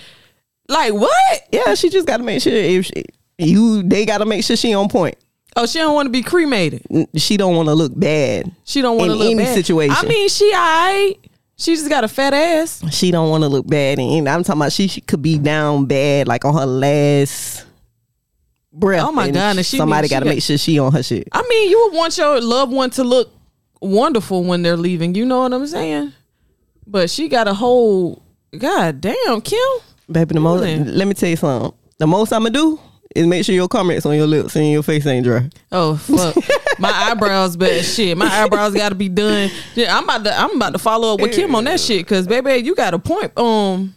like 0.71 0.93
what? 0.93 1.47
Yeah, 1.51 1.75
she 1.75 1.89
just 1.89 2.07
got 2.07 2.17
to 2.17 2.23
make 2.23 2.41
sure 2.41 2.53
if 2.53 2.85
she, 2.87 3.05
you 3.37 3.83
they 3.83 4.05
got 4.05 4.19
to 4.19 4.25
make 4.25 4.43
sure 4.43 4.55
she 4.55 4.73
on 4.73 4.89
point. 4.89 5.15
Oh, 5.55 5.65
she 5.65 5.79
don't 5.79 5.93
want 5.93 6.05
to 6.07 6.11
be 6.11 6.21
cremated. 6.23 6.81
She 7.17 7.35
don't 7.35 7.55
want 7.57 7.67
to 7.67 7.75
look 7.75 7.91
bad. 7.97 8.51
She 8.63 8.81
don't 8.81 8.97
want 8.97 9.09
to 9.09 9.13
In 9.13 9.19
look 9.19 9.31
any 9.31 9.43
bad. 9.43 9.53
situation. 9.53 9.95
I 9.97 10.07
mean, 10.07 10.29
she 10.29 10.45
alright. 10.53 11.19
She 11.57 11.75
just 11.75 11.89
got 11.89 12.03
a 12.03 12.07
fat 12.07 12.33
ass. 12.33 12.81
She 12.91 13.11
don't 13.11 13.29
want 13.29 13.43
to 13.43 13.47
look 13.47 13.67
bad, 13.67 13.99
and 13.99 14.27
I'm 14.27 14.43
talking 14.43 14.61
about 14.61 14.71
she, 14.71 14.87
she 14.87 15.01
could 15.01 15.21
be 15.21 15.37
down 15.37 15.85
bad, 15.85 16.27
like 16.27 16.43
on 16.45 16.55
her 16.55 16.65
last 16.65 17.65
breath. 18.73 19.03
Oh 19.05 19.11
my 19.11 19.29
God, 19.29 19.57
and 19.57 19.65
she 19.65 19.77
somebody 19.77 20.07
got 20.07 20.21
to 20.21 20.25
make 20.25 20.41
sure 20.41 20.57
she 20.57 20.79
on 20.79 20.91
her 20.93 21.03
shit. 21.03 21.27
I 21.33 21.43
mean, 21.47 21.69
you 21.69 21.79
would 21.91 21.97
want 21.97 22.17
your 22.17 22.41
loved 22.41 22.71
one 22.71 22.89
to 22.91 23.03
look 23.03 23.29
wonderful 23.79 24.43
when 24.43 24.63
they're 24.63 24.77
leaving. 24.77 25.13
You 25.13 25.25
know 25.25 25.41
what 25.41 25.53
I'm 25.53 25.67
saying? 25.67 26.13
But 26.87 27.09
she 27.11 27.27
got 27.27 27.47
a 27.47 27.53
whole. 27.53 28.23
God 28.57 28.99
damn, 29.01 29.41
Kim. 29.41 29.59
Baby, 30.09 30.33
the 30.35 30.39
most. 30.39 30.61
Let 30.61 31.07
me 31.07 31.13
tell 31.13 31.29
you 31.29 31.35
something. 31.35 31.77
The 31.97 32.07
most 32.07 32.31
I'm 32.33 32.43
gonna 32.43 32.51
do 32.51 32.79
is 33.15 33.27
make 33.27 33.45
sure 33.45 33.53
your 33.53 33.67
comments 33.67 34.05
on 34.05 34.15
your 34.15 34.27
lips 34.27 34.55
and 34.55 34.69
your 34.71 34.83
face 34.83 35.05
ain't 35.05 35.25
dry. 35.25 35.49
Oh 35.71 35.97
fuck, 35.97 36.35
my 36.79 36.89
eyebrows, 36.91 37.57
but 37.57 37.83
shit, 37.83 38.17
my 38.17 38.25
eyebrows 38.27 38.73
got 38.73 38.89
to 38.89 38.95
be 38.95 39.09
done. 39.09 39.49
Yeah, 39.75 39.97
I'm 39.97 40.03
about 40.05 40.23
to, 40.23 40.33
I'm 40.37 40.55
about 40.55 40.73
to 40.73 40.79
follow 40.79 41.13
up 41.13 41.21
with 41.21 41.33
Kim 41.33 41.53
on 41.55 41.65
that 41.65 41.79
shit 41.79 41.99
because 42.05 42.27
baby, 42.27 42.65
you 42.65 42.75
got 42.75 42.93
a 42.93 42.99
point. 42.99 43.37
Um, 43.37 43.93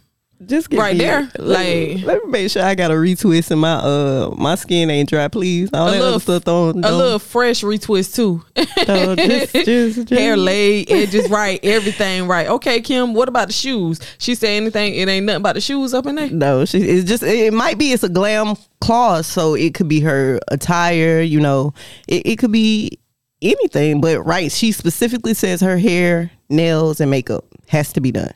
Just 0.47 0.71
give 0.71 0.79
Right 0.81 0.95
me- 0.97 1.05
there, 1.05 1.31
Let, 1.39 1.67
me, 1.67 1.95
like- 1.97 2.05
let 2.07 2.25
me 2.25 2.31
make 2.31 2.51
sure 2.51 2.63
I 2.63 2.75
got 2.75 2.91
a 2.91 2.95
retwist 2.95 3.51
and 3.51 3.61
my 3.61 3.75
uh 3.75 4.35
my 4.37 4.55
skin 4.55 4.91
ain't 4.91 5.09
dry, 5.09 5.29
please. 5.29 5.71
All 5.73 5.89
a 5.89 5.93
that 5.93 6.01
little, 6.01 6.21
stuff 6.21 6.45
don't, 6.45 6.85
a 6.85 6.91
little 6.93 7.19
fresh 7.19 7.63
retwist 7.63 8.15
too. 8.15 8.43
just, 8.57 9.53
just, 9.55 9.97
just, 9.97 10.11
Hair 10.11 10.37
laid, 10.37 10.91
edges 10.91 11.29
right, 11.31 11.59
everything 11.63 12.27
right. 12.27 12.47
Okay, 12.49 12.81
Kim, 12.81 13.15
what 13.15 13.29
about 13.29 13.49
the 13.49 13.53
shoes? 13.55 14.01
She 14.19 14.35
say 14.35 14.57
anything? 14.57 14.95
It 14.95 15.09
ain't 15.09 15.27
nothing 15.27 15.41
about 15.41 15.55
the 15.55 15.61
shoes 15.61 15.95
up 15.95 16.07
in 16.07 16.15
there. 16.17 16.31
No, 16.31 16.65
she 16.65 16.79
it's 16.79 17.09
just 17.09 17.23
it 17.23 17.53
might 17.53 17.79
be 17.79 17.93
it's 17.93 18.03
a 18.03 18.09
glam 18.09 18.57
clause, 18.81 19.27
so 19.27 19.55
it 19.55 19.75
could 19.75 19.89
be 19.89 20.01
her 20.01 20.39
attire, 20.49 21.21
you 21.21 21.41
know. 21.41 21.73
It, 22.09 22.27
it 22.27 22.37
could 22.39 22.53
be 22.53 22.99
anything, 23.43 24.01
but 24.01 24.21
right, 24.23 24.51
she 24.51 24.73
specifically 24.73 25.35
says 25.35 25.61
her 25.61 25.77
hair, 25.79 26.31
nails, 26.49 27.01
and 27.01 27.11
makeup 27.11 27.45
has 27.69 27.93
to 27.95 28.01
be 28.01 28.11
done. 28.13 28.33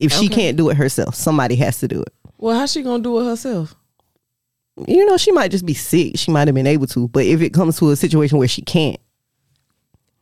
If 0.00 0.12
she 0.12 0.28
can't 0.28 0.56
do 0.56 0.70
it 0.70 0.76
herself, 0.76 1.14
somebody 1.14 1.56
has 1.56 1.78
to 1.80 1.88
do 1.88 2.00
it. 2.00 2.12
Well, 2.38 2.58
how's 2.58 2.72
she 2.72 2.82
gonna 2.82 3.02
do 3.02 3.20
it 3.20 3.24
herself? 3.24 3.74
You 4.86 5.04
know, 5.04 5.18
she 5.18 5.30
might 5.30 5.50
just 5.50 5.66
be 5.66 5.74
sick. 5.74 6.16
She 6.16 6.30
might 6.30 6.48
have 6.48 6.54
been 6.54 6.66
able 6.66 6.86
to, 6.88 7.08
but 7.08 7.26
if 7.26 7.42
it 7.42 7.50
comes 7.52 7.78
to 7.78 7.90
a 7.90 7.96
situation 7.96 8.38
where 8.38 8.48
she 8.48 8.62
can't, 8.62 8.98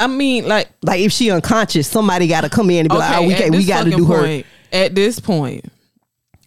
I 0.01 0.07
mean, 0.07 0.47
like, 0.47 0.69
like 0.83 1.01
if 1.01 1.13
she 1.13 1.31
unconscious, 1.31 1.89
somebody 1.89 2.27
got 2.29 2.43
to 2.43 2.49
come 2.49 2.71
in 2.71 2.81
and 2.81 2.89
be 2.89 2.97
like, 2.97 3.11
okay, 3.11 3.25
"Oh, 3.25 3.29
we 3.29 3.35
can't, 3.35 3.55
we 3.55 3.65
got 3.65 3.85
to 3.85 3.91
do 3.91 4.05
her." 4.07 4.43
At 4.73 4.95
this 4.95 5.19
point, 5.19 5.65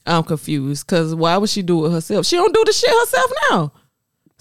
I'm 0.05 0.23
confused 0.23 0.85
because 0.85 1.15
why 1.15 1.37
would 1.37 1.49
she 1.49 1.61
do 1.61 1.85
it 1.85 1.91
herself? 1.91 2.25
She 2.25 2.35
don't 2.35 2.53
do 2.53 2.63
the 2.65 2.73
shit 2.73 2.89
herself 2.89 3.31
now. 3.49 3.73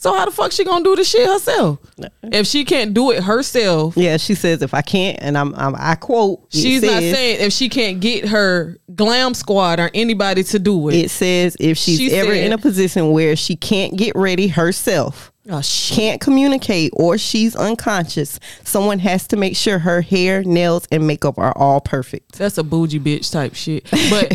So 0.00 0.14
how 0.16 0.25
the 0.25 0.30
fuck 0.30 0.50
she 0.50 0.64
gonna 0.64 0.83
do 0.83 0.97
the 0.97 1.04
shit 1.04 1.28
herself? 1.28 1.78
If 2.23 2.47
she 2.47 2.64
can't 2.64 2.95
do 2.95 3.11
it 3.11 3.23
herself, 3.23 3.99
Yeah, 3.99 4.16
she 4.16 4.35
says 4.35 4.62
if 4.62 4.73
I 4.73 4.80
can't, 4.80 5.19
and 5.21 5.37
I'm, 5.37 5.54
I'm 5.54 5.75
I 5.76 5.95
quote, 5.95 6.47
she's 6.49 6.80
not 6.83 7.00
saying 7.00 7.45
if 7.45 7.52
she 7.52 7.69
can't 7.69 8.00
get 8.00 8.26
her 8.28 8.78
glam 8.95 9.35
squad 9.35 9.78
or 9.78 9.90
anybody 9.92 10.42
to 10.45 10.59
do 10.59 10.88
it. 10.88 10.95
It 10.95 11.11
says 11.11 11.54
if 11.61 11.76
she's 11.76 11.99
She 11.99 12.14
ever 12.14 12.33
said- 12.33 12.47
in 12.47 12.52
a 12.54 12.57
position 12.57 13.11
where 13.11 13.37
she 13.37 13.57
can't 13.57 13.95
get 13.95 14.16
ready 14.16 14.47
herself, 14.49 15.33
oh 15.50 15.61
can't 15.90 16.19
communicate, 16.19 16.92
or 16.95 17.19
she's 17.19 17.54
unconscious, 17.54 18.40
someone 18.64 19.00
has 19.00 19.26
to 19.26 19.37
make 19.37 19.54
sure 19.54 19.80
her 19.80 20.00
hair, 20.00 20.42
nails, 20.45 20.88
and 20.90 21.07
makeup 21.07 21.37
are 21.37 21.52
all 21.59 21.83
perfect. 21.83 22.38
That's 22.38 22.57
a 22.57 22.64
bougie 22.64 23.00
bitch 23.00 23.30
type 23.30 23.54
shit. 23.54 23.87
But 24.09 24.33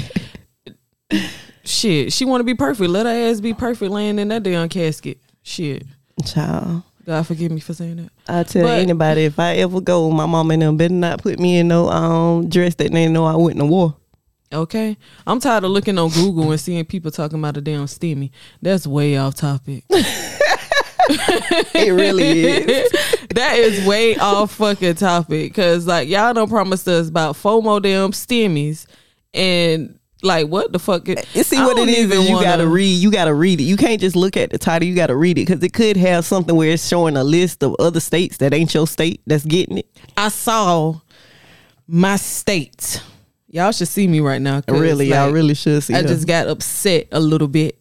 shit, 1.64 2.14
she 2.14 2.24
want 2.24 2.42
to 2.42 2.46
be 2.46 2.54
perfect. 2.54 2.92
Let 2.92 3.08
her 3.08 3.12
ass 3.32 3.40
be 3.42 3.56
perfect 3.56 3.92
laying 3.92 4.20
in 4.20 4.28
that 4.28 4.44
damn 4.44 4.70
casket. 4.70 5.18
Shit. 5.48 5.84
Child. 6.26 6.82
God 7.06 7.28
forgive 7.28 7.52
me 7.52 7.60
for 7.60 7.76
saying 7.76 7.98
that. 7.98 8.10
I 8.28 8.42
tell 8.44 8.64
But- 8.64 8.80
anybody 8.80 9.26
if 9.26 9.38
I 9.38 9.58
ever 9.58 9.80
go, 9.80 10.10
my 10.10 10.26
mom 10.26 10.50
and 10.50 10.64
them 10.64 10.76
better 10.76 10.92
not 10.94 11.22
put 11.22 11.40
me 11.40 11.60
in 11.60 11.68
no 11.68 11.88
um 11.88 12.50
dress 12.50 12.74
that 12.76 12.92
they 12.92 13.08
know 13.08 13.26
I 13.26 13.36
went 13.36 13.60
to 13.60 13.66
war. 13.66 13.96
Okay. 14.52 14.98
I'm 15.28 15.40
tired 15.40 15.64
of 15.64 15.72
looking 15.72 16.00
on 16.00 16.10
Google 16.10 16.50
and 16.52 16.60
seeing 16.60 16.84
people 16.86 17.12
talking 17.12 17.38
about 17.38 17.58
a 17.58 17.62
damn 17.62 17.86
steamy. 17.88 18.32
That's 18.62 18.88
way 18.88 19.18
off 19.18 19.36
topic. 19.36 19.84
It 21.08 21.94
really 21.94 22.46
is. 22.46 22.92
that 23.36 23.58
is 23.60 23.86
way 23.86 24.16
off 24.18 24.54
fucking 24.56 24.96
topic. 24.96 25.54
Cause 25.54 25.86
like 25.86 26.10
y'all 26.10 26.34
don't 26.34 26.50
promise 26.50 26.88
us 26.88 27.10
about 27.10 27.36
FOMO 27.36 27.80
damn 27.80 28.12
stimmies 28.12 28.88
and 29.32 29.95
like 30.24 30.48
what 30.48 30.72
the 30.72 30.80
fuck 30.80 31.08
it, 31.10 31.28
You 31.34 31.44
see 31.44 31.58
what 31.58 31.78
it 31.78 31.90
is 31.90 32.12
you 32.12 32.34
wanna- 32.34 32.46
gotta 32.46 32.68
read. 32.68 32.88
You 33.00 33.12
gotta 33.12 33.34
read 33.34 33.60
it. 33.60 33.64
You 33.66 33.78
can't 33.78 34.00
just 34.02 34.16
look 34.16 34.38
at 34.38 34.50
the 34.50 34.58
title. 34.58 34.88
You 34.88 34.96
gotta 34.96 35.16
read 35.16 35.38
it 35.38 35.46
because 35.48 35.62
it 35.64 35.74
could 35.74 35.98
have 35.98 36.26
something 36.26 36.56
where 36.56 36.72
it's 36.72 36.88
showing 36.88 37.16
a 37.18 37.24
list 37.24 37.64
of 37.64 37.76
other 37.80 38.00
states 38.00 38.38
that 38.38 38.54
ain't 38.54 38.74
your 38.74 38.88
state 38.88 39.22
that's 39.28 39.46
getting 39.46 39.78
it. 39.80 39.88
I 40.18 40.30
saw 40.30 40.96
my 41.88 42.16
state. 42.16 43.02
Y'all 43.50 43.72
should 43.72 43.88
see 43.88 44.08
me 44.08 44.20
right 44.20 44.42
now. 44.42 44.62
Really, 44.68 45.08
y'all 45.10 45.32
really 45.32 45.54
should 45.54 45.82
see. 45.84 45.94
Me. 45.94 46.00
I 46.00 46.02
her. 46.02 46.08
just 46.08 46.28
got 46.28 46.48
upset 46.48 47.08
a 47.12 47.20
little 47.20 47.48
bit 47.48 47.80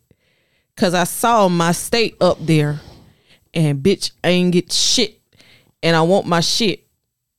because 0.74 0.94
I 0.94 1.04
saw 1.04 1.48
my 1.48 1.72
state 1.72 2.16
up 2.20 2.38
there, 2.44 2.80
and 3.54 3.82
bitch, 3.82 4.12
I 4.22 4.28
ain't 4.28 4.52
get 4.52 4.70
shit, 4.72 5.18
and 5.82 5.96
I 5.96 6.02
want 6.02 6.26
my 6.26 6.40
shit. 6.40 6.84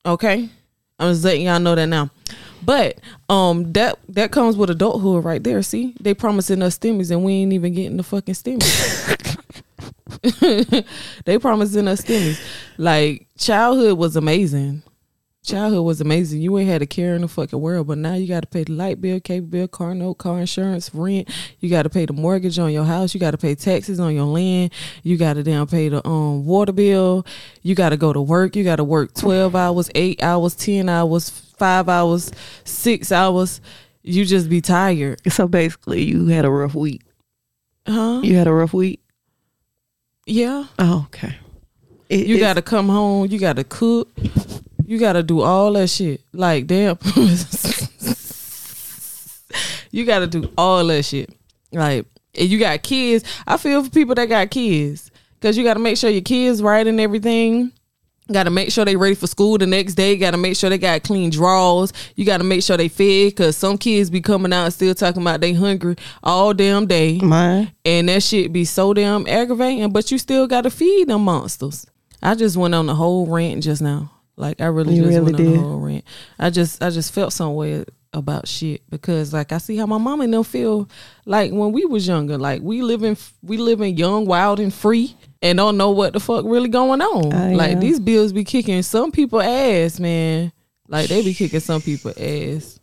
Okay, 0.04 0.48
I'm 0.98 1.12
just 1.12 1.24
letting 1.24 1.42
y'all 1.46 1.60
know 1.60 1.74
that 1.74 1.86
now. 1.86 2.10
But 2.66 2.98
um, 3.28 3.72
that 3.74 3.96
that 4.08 4.32
comes 4.32 4.56
with 4.56 4.70
adulthood 4.70 5.24
right 5.24 5.42
there. 5.42 5.62
See, 5.62 5.94
they 6.00 6.14
promising 6.14 6.62
us 6.62 6.76
stimmies, 6.76 7.12
and 7.12 7.24
we 7.24 7.34
ain't 7.34 7.52
even 7.52 7.72
getting 7.72 7.96
the 7.96 8.02
fucking 8.02 8.34
stimmies. 8.34 9.36
they 11.24 11.38
promising 11.38 11.86
us 11.86 12.02
stimmies. 12.02 12.44
Like 12.76 13.28
childhood 13.38 13.96
was 13.96 14.16
amazing. 14.16 14.82
Childhood 15.44 15.84
was 15.84 16.00
amazing. 16.00 16.40
You 16.40 16.58
ain't 16.58 16.68
had 16.68 16.82
a 16.82 16.86
care 16.86 17.14
in 17.14 17.20
the 17.20 17.28
fucking 17.28 17.60
world, 17.60 17.86
but 17.86 17.98
now 17.98 18.14
you 18.14 18.26
got 18.26 18.40
to 18.40 18.48
pay 18.48 18.64
the 18.64 18.72
light 18.72 19.00
bill, 19.00 19.20
cable 19.20 19.46
bill, 19.46 19.68
car 19.68 19.94
note, 19.94 20.14
car 20.14 20.40
insurance, 20.40 20.92
rent. 20.92 21.28
You 21.60 21.70
got 21.70 21.84
to 21.84 21.88
pay 21.88 22.04
the 22.04 22.12
mortgage 22.12 22.58
on 22.58 22.72
your 22.72 22.84
house. 22.84 23.14
You 23.14 23.20
got 23.20 23.30
to 23.30 23.38
pay 23.38 23.54
taxes 23.54 24.00
on 24.00 24.12
your 24.12 24.24
land. 24.24 24.72
You 25.04 25.16
got 25.16 25.34
to 25.34 25.44
down 25.44 25.68
pay 25.68 25.88
the 25.88 26.04
um 26.04 26.44
water 26.46 26.72
bill. 26.72 27.24
You 27.62 27.76
got 27.76 27.90
to 27.90 27.96
go 27.96 28.12
to 28.12 28.20
work. 28.20 28.56
You 28.56 28.64
got 28.64 28.76
to 28.76 28.84
work 28.84 29.14
twelve 29.14 29.54
hours, 29.54 29.88
eight 29.94 30.20
hours, 30.20 30.56
ten 30.56 30.88
hours, 30.88 31.45
five 31.56 31.88
hours, 31.88 32.30
six 32.64 33.10
hours. 33.12 33.60
You 34.02 34.24
just 34.24 34.48
be 34.48 34.60
tired, 34.60 35.20
So 35.32 35.48
basically, 35.48 36.04
you 36.04 36.26
had 36.26 36.44
a 36.44 36.50
rough 36.50 36.74
week. 36.76 37.02
huh? 37.86 38.20
You 38.22 38.36
had 38.36 38.46
a 38.46 38.52
rough 38.52 38.72
week. 38.72 39.00
Yeah. 40.26 40.66
Oh, 40.78 41.04
okay. 41.06 41.34
It- 42.08 42.26
You 42.26 42.38
got 42.38 42.54
to 42.54 42.62
come 42.62 42.88
home. 42.88 43.28
You 43.30 43.38
got 43.40 43.56
to 43.56 43.64
cook. 43.64 44.08
You 44.86 44.98
got 44.98 45.14
to 45.14 45.22
do 45.24 45.40
all 45.40 45.72
that 45.72 45.88
shit. 45.88 46.20
Like 46.32 46.66
damn. 46.68 46.98
you 49.90 50.04
got 50.04 50.20
to 50.20 50.26
do 50.26 50.50
all 50.56 50.84
that 50.86 51.04
shit. 51.04 51.30
Like 51.72 52.06
and 52.34 52.48
you 52.48 52.58
got 52.58 52.82
kids. 52.82 53.24
I 53.46 53.56
feel 53.56 53.82
for 53.82 53.90
people 53.90 54.14
that 54.14 54.26
got 54.28 54.50
kids 54.50 55.10
because 55.34 55.56
you 55.56 55.64
got 55.64 55.74
to 55.74 55.80
make 55.80 55.96
sure 55.96 56.10
your 56.10 56.20
kids 56.22 56.62
right 56.62 56.86
and 56.86 57.00
everything. 57.00 57.72
Got 58.32 58.44
to 58.44 58.50
make 58.50 58.72
sure 58.72 58.84
they 58.84 58.96
ready 58.96 59.14
for 59.14 59.28
school 59.28 59.56
the 59.56 59.66
next 59.66 59.94
day. 59.94 60.16
Got 60.16 60.32
to 60.32 60.36
make 60.36 60.56
sure 60.56 60.68
they 60.68 60.78
got 60.78 61.04
clean 61.04 61.30
drawers. 61.30 61.92
You 62.16 62.24
got 62.24 62.38
to 62.38 62.44
make 62.44 62.62
sure 62.62 62.76
they 62.76 62.88
fed 62.88 63.30
because 63.30 63.56
some 63.56 63.78
kids 63.78 64.10
be 64.10 64.20
coming 64.20 64.52
out 64.52 64.64
and 64.64 64.74
still 64.74 64.94
talking 64.94 65.22
about 65.22 65.40
they 65.40 65.52
hungry 65.52 65.94
all 66.24 66.52
damn 66.52 66.86
day. 66.86 67.18
Mine. 67.18 67.70
And 67.84 68.08
that 68.08 68.24
shit 68.24 68.52
be 68.52 68.64
so 68.64 68.92
damn 68.94 69.28
aggravating, 69.28 69.92
but 69.92 70.10
you 70.10 70.18
still 70.18 70.46
got 70.48 70.62
to 70.62 70.70
feed 70.70 71.08
them 71.08 71.22
monsters. 71.24 71.86
I 72.22 72.34
just 72.34 72.56
went 72.56 72.74
on 72.74 72.86
the 72.86 72.94
whole 72.96 73.26
rant 73.26 73.62
just 73.62 73.80
now. 73.80 74.10
Like 74.36 74.60
I 74.60 74.66
really 74.66 74.94
You 74.96 75.04
just 75.04 75.18
really 75.18 75.32
went 75.32 75.36
on 75.36 75.44
did. 75.44 75.54
the 75.54 75.60
whole 75.60 75.80
rant. 75.80 76.04
I 76.38 76.50
just 76.50 76.82
I 76.82 76.90
just 76.90 77.14
felt 77.14 77.32
some 77.32 77.54
way 77.54 77.84
about 78.16 78.48
shit 78.48 78.82
because 78.90 79.32
like 79.32 79.52
I 79.52 79.58
see 79.58 79.76
how 79.76 79.86
my 79.86 79.98
mom 79.98 80.20
and 80.22 80.32
them 80.34 80.42
feel 80.42 80.88
like 81.24 81.52
when 81.52 81.70
we 81.72 81.84
was 81.84 82.06
younger. 82.08 82.38
Like 82.38 82.62
we 82.62 82.82
living 82.82 83.16
we 83.42 83.56
living 83.58 83.96
young, 83.96 84.26
wild, 84.26 84.58
and 84.58 84.72
free, 84.74 85.16
and 85.42 85.58
don't 85.58 85.76
know 85.76 85.90
what 85.90 86.12
the 86.14 86.20
fuck 86.20 86.44
really 86.44 86.68
going 86.68 87.00
on. 87.02 87.32
I 87.32 87.52
like 87.54 87.74
know. 87.74 87.80
these 87.80 88.00
bills 88.00 88.32
be 88.32 88.42
kicking 88.44 88.82
some 88.82 89.12
people 89.12 89.40
ass, 89.40 90.00
man. 90.00 90.52
Like 90.88 91.08
they 91.08 91.22
be 91.22 91.34
kicking 91.34 91.60
some 91.60 91.80
people 91.82 92.12
ass. 92.18 92.80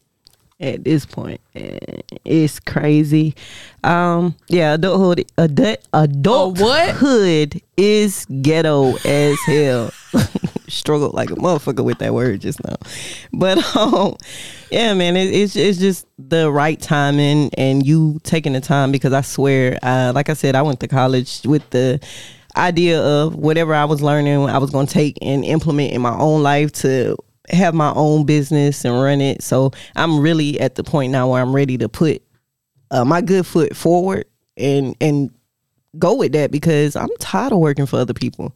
at 0.59 0.83
this 0.83 1.05
point. 1.05 1.41
Eh, 1.55 1.77
It's 2.23 2.59
crazy. 2.59 3.35
Um, 3.83 4.35
yeah, 4.47 4.75
adulthood, 4.75 5.25
adult, 5.37 5.79
adulthood 5.93 7.61
is 7.75 8.25
ghetto 8.41 8.95
as 9.05 9.37
hell. 9.45 9.91
Struggled 10.73 11.13
like 11.13 11.29
a 11.29 11.35
motherfucker 11.35 11.83
with 11.83 11.99
that 11.99 12.13
word 12.13 12.41
just 12.41 12.63
now, 12.63 12.75
but 13.31 13.57
um, 13.75 14.15
yeah, 14.71 14.93
man, 14.93 15.15
it, 15.15 15.33
it's 15.33 15.55
it's 15.55 15.77
just 15.77 16.07
the 16.17 16.51
right 16.51 16.79
timing 16.79 17.51
and 17.57 17.85
you 17.85 18.19
taking 18.23 18.53
the 18.53 18.61
time 18.61 18.91
because 18.91 19.13
I 19.13 19.21
swear, 19.21 19.77
uh, 19.83 20.11
like 20.15 20.29
I 20.29 20.33
said, 20.33 20.55
I 20.55 20.61
went 20.63 20.79
to 20.79 20.87
college 20.87 21.41
with 21.45 21.69
the 21.69 21.99
idea 22.55 23.01
of 23.01 23.35
whatever 23.35 23.73
I 23.73 23.85
was 23.85 24.01
learning, 24.01 24.49
I 24.49 24.57
was 24.57 24.69
going 24.69 24.87
to 24.87 24.93
take 24.93 25.17
and 25.21 25.43
implement 25.43 25.93
in 25.93 26.01
my 26.01 26.15
own 26.17 26.43
life 26.43 26.71
to 26.73 27.17
have 27.49 27.73
my 27.73 27.91
own 27.95 28.25
business 28.25 28.85
and 28.85 28.93
run 28.93 29.21
it. 29.21 29.41
So 29.41 29.71
I'm 29.95 30.19
really 30.19 30.59
at 30.59 30.75
the 30.75 30.83
point 30.83 31.11
now 31.11 31.31
where 31.31 31.41
I'm 31.41 31.53
ready 31.53 31.77
to 31.79 31.89
put 31.89 32.21
uh, 32.91 33.05
my 33.05 33.21
good 33.21 33.45
foot 33.45 33.75
forward 33.75 34.25
and 34.55 34.95
and 35.01 35.31
go 35.97 36.15
with 36.15 36.31
that 36.33 36.51
because 36.51 36.95
I'm 36.95 37.09
tired 37.19 37.51
of 37.51 37.59
working 37.59 37.85
for 37.85 37.97
other 37.97 38.13
people. 38.13 38.55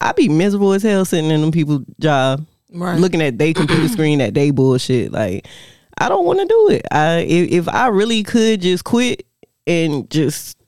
I 0.00 0.12
be 0.12 0.28
miserable 0.28 0.72
as 0.72 0.82
hell 0.82 1.04
sitting 1.04 1.30
in 1.30 1.40
them 1.40 1.50
people's 1.50 1.84
job, 2.00 2.46
Right. 2.72 2.98
looking 2.98 3.22
at 3.22 3.38
their 3.38 3.54
computer 3.54 3.88
screen 3.92 4.20
at 4.20 4.34
they 4.34 4.50
bullshit. 4.50 5.12
Like 5.12 5.46
I 5.98 6.08
don't 6.08 6.26
want 6.26 6.40
to 6.40 6.46
do 6.46 6.68
it. 6.70 6.82
I 6.90 7.18
if, 7.20 7.50
if 7.50 7.68
I 7.68 7.88
really 7.88 8.22
could 8.22 8.60
just 8.60 8.84
quit 8.84 9.26
and 9.66 10.08
just 10.10 10.58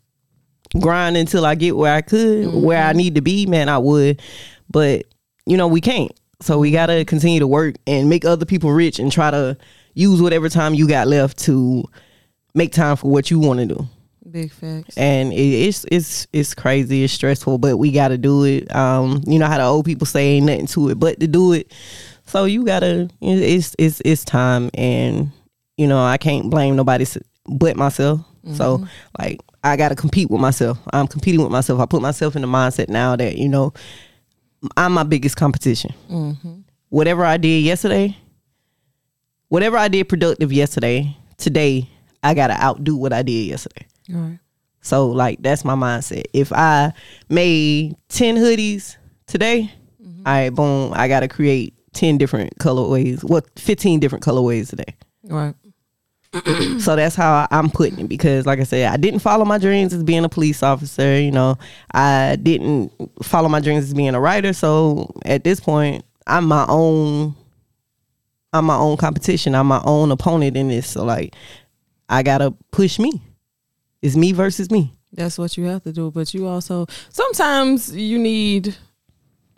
grind 0.78 1.16
until 1.16 1.44
I 1.46 1.54
get 1.54 1.76
where 1.76 1.94
I 1.94 2.00
could, 2.02 2.52
where 2.52 2.82
I 2.82 2.90
mm-hmm. 2.90 2.98
need 2.98 3.14
to 3.16 3.20
be, 3.20 3.46
man, 3.46 3.68
I 3.68 3.78
would. 3.78 4.22
But 4.70 5.04
you 5.46 5.56
know, 5.56 5.68
we 5.68 5.80
can't. 5.80 6.12
So 6.40 6.58
we 6.58 6.70
gotta 6.70 7.04
continue 7.04 7.40
to 7.40 7.46
work 7.46 7.76
and 7.86 8.08
make 8.08 8.24
other 8.24 8.46
people 8.46 8.70
rich 8.70 8.98
and 8.98 9.10
try 9.10 9.30
to 9.30 9.56
use 9.94 10.22
whatever 10.22 10.48
time 10.48 10.74
you 10.74 10.86
got 10.86 11.08
left 11.08 11.38
to 11.40 11.84
make 12.54 12.72
time 12.72 12.96
for 12.96 13.10
what 13.10 13.30
you 13.30 13.38
want 13.38 13.60
to 13.60 13.66
do. 13.66 13.88
Big 14.30 14.52
facts. 14.52 14.96
And 14.98 15.32
it, 15.32 15.36
it's 15.36 15.86
it's 15.90 16.26
it's 16.32 16.54
crazy, 16.54 17.02
it's 17.04 17.12
stressful, 17.12 17.58
but 17.58 17.78
we 17.78 17.90
gotta 17.92 18.18
do 18.18 18.44
it. 18.44 18.74
Um, 18.74 19.22
you 19.26 19.38
know 19.38 19.46
how 19.46 19.56
the 19.58 19.64
old 19.64 19.86
people 19.86 20.06
say 20.06 20.26
ain't 20.36 20.46
nothing 20.46 20.66
to 20.68 20.90
it 20.90 20.98
but 20.98 21.18
to 21.20 21.26
do 21.26 21.52
it. 21.52 21.72
So 22.26 22.44
you 22.44 22.64
gotta 22.64 23.08
it's 23.22 23.74
it's 23.78 24.02
it's 24.04 24.24
time 24.24 24.70
and 24.74 25.30
you 25.78 25.86
know, 25.86 26.04
I 26.04 26.18
can't 26.18 26.50
blame 26.50 26.76
nobody 26.76 27.06
but 27.46 27.76
myself. 27.76 28.20
So 28.54 28.86
like 29.18 29.40
I 29.64 29.76
gotta 29.76 29.94
compete 29.94 30.30
with 30.30 30.40
myself. 30.40 30.78
I'm 30.92 31.06
competing 31.06 31.42
with 31.42 31.50
myself. 31.52 31.80
I 31.80 31.86
put 31.86 32.02
myself 32.02 32.36
in 32.36 32.42
the 32.42 32.48
mindset 32.48 32.88
now 32.88 33.16
that, 33.16 33.36
you 33.36 33.48
know, 33.48 33.72
I'm 34.76 34.92
my 34.92 35.04
biggest 35.04 35.36
competition. 35.36 35.92
Whatever 36.90 37.24
I 37.24 37.36
did 37.36 37.62
yesterday, 37.64 38.16
whatever 39.48 39.76
I 39.76 39.88
did 39.88 40.08
productive 40.08 40.52
yesterday, 40.52 41.16
today 41.36 41.88
I 42.22 42.34
gotta 42.34 42.54
outdo 42.62 42.96
what 42.96 43.12
I 43.12 43.22
did 43.22 43.46
yesterday. 43.46 43.86
Right. 44.08 44.38
So 44.80 45.08
like 45.08 45.42
that's 45.42 45.64
my 45.64 45.74
mindset. 45.74 46.24
If 46.32 46.52
I 46.52 46.92
made 47.28 47.96
ten 48.08 48.36
hoodies 48.36 48.96
today, 49.26 49.72
mm-hmm. 50.02 50.26
all 50.26 50.32
right, 50.32 50.50
boom, 50.50 50.92
I 50.94 51.08
gotta 51.08 51.28
create 51.28 51.74
ten 51.92 52.18
different 52.18 52.58
colorways. 52.58 53.22
What 53.24 53.46
fifteen 53.58 54.00
different 54.00 54.24
colorways 54.24 54.70
today. 54.70 54.96
Right. 55.24 55.54
So 56.80 56.94
that's 56.94 57.16
how 57.16 57.46
I'm 57.50 57.70
putting 57.70 58.00
it 58.00 58.08
because, 58.08 58.46
like 58.46 58.60
I 58.60 58.64
said, 58.64 58.92
I 58.92 58.96
didn't 58.96 59.20
follow 59.20 59.44
my 59.44 59.58
dreams 59.58 59.92
as 59.94 60.04
being 60.04 60.24
a 60.24 60.28
police 60.28 60.62
officer. 60.62 61.18
You 61.18 61.30
know, 61.30 61.56
I 61.92 62.36
didn't 62.42 62.92
follow 63.22 63.48
my 63.48 63.60
dreams 63.60 63.84
as 63.84 63.94
being 63.94 64.14
a 64.14 64.20
writer. 64.20 64.52
So 64.52 65.12
at 65.24 65.42
this 65.42 65.58
point, 65.58 66.04
I'm 66.26 66.44
my 66.44 66.66
own. 66.68 67.34
I'm 68.52 68.64
my 68.66 68.76
own 68.76 68.96
competition. 68.96 69.54
I'm 69.54 69.66
my 69.66 69.82
own 69.84 70.10
opponent 70.10 70.56
in 70.56 70.68
this. 70.68 70.88
So 70.88 71.04
like, 71.04 71.34
I 72.08 72.22
gotta 72.22 72.52
push 72.70 72.98
me. 72.98 73.22
It's 74.02 74.16
me 74.16 74.32
versus 74.32 74.70
me. 74.70 74.92
That's 75.12 75.38
what 75.38 75.56
you 75.56 75.64
have 75.64 75.82
to 75.84 75.92
do. 75.92 76.10
But 76.10 76.34
you 76.34 76.46
also 76.46 76.86
sometimes 77.10 77.94
you 77.94 78.18
need 78.18 78.76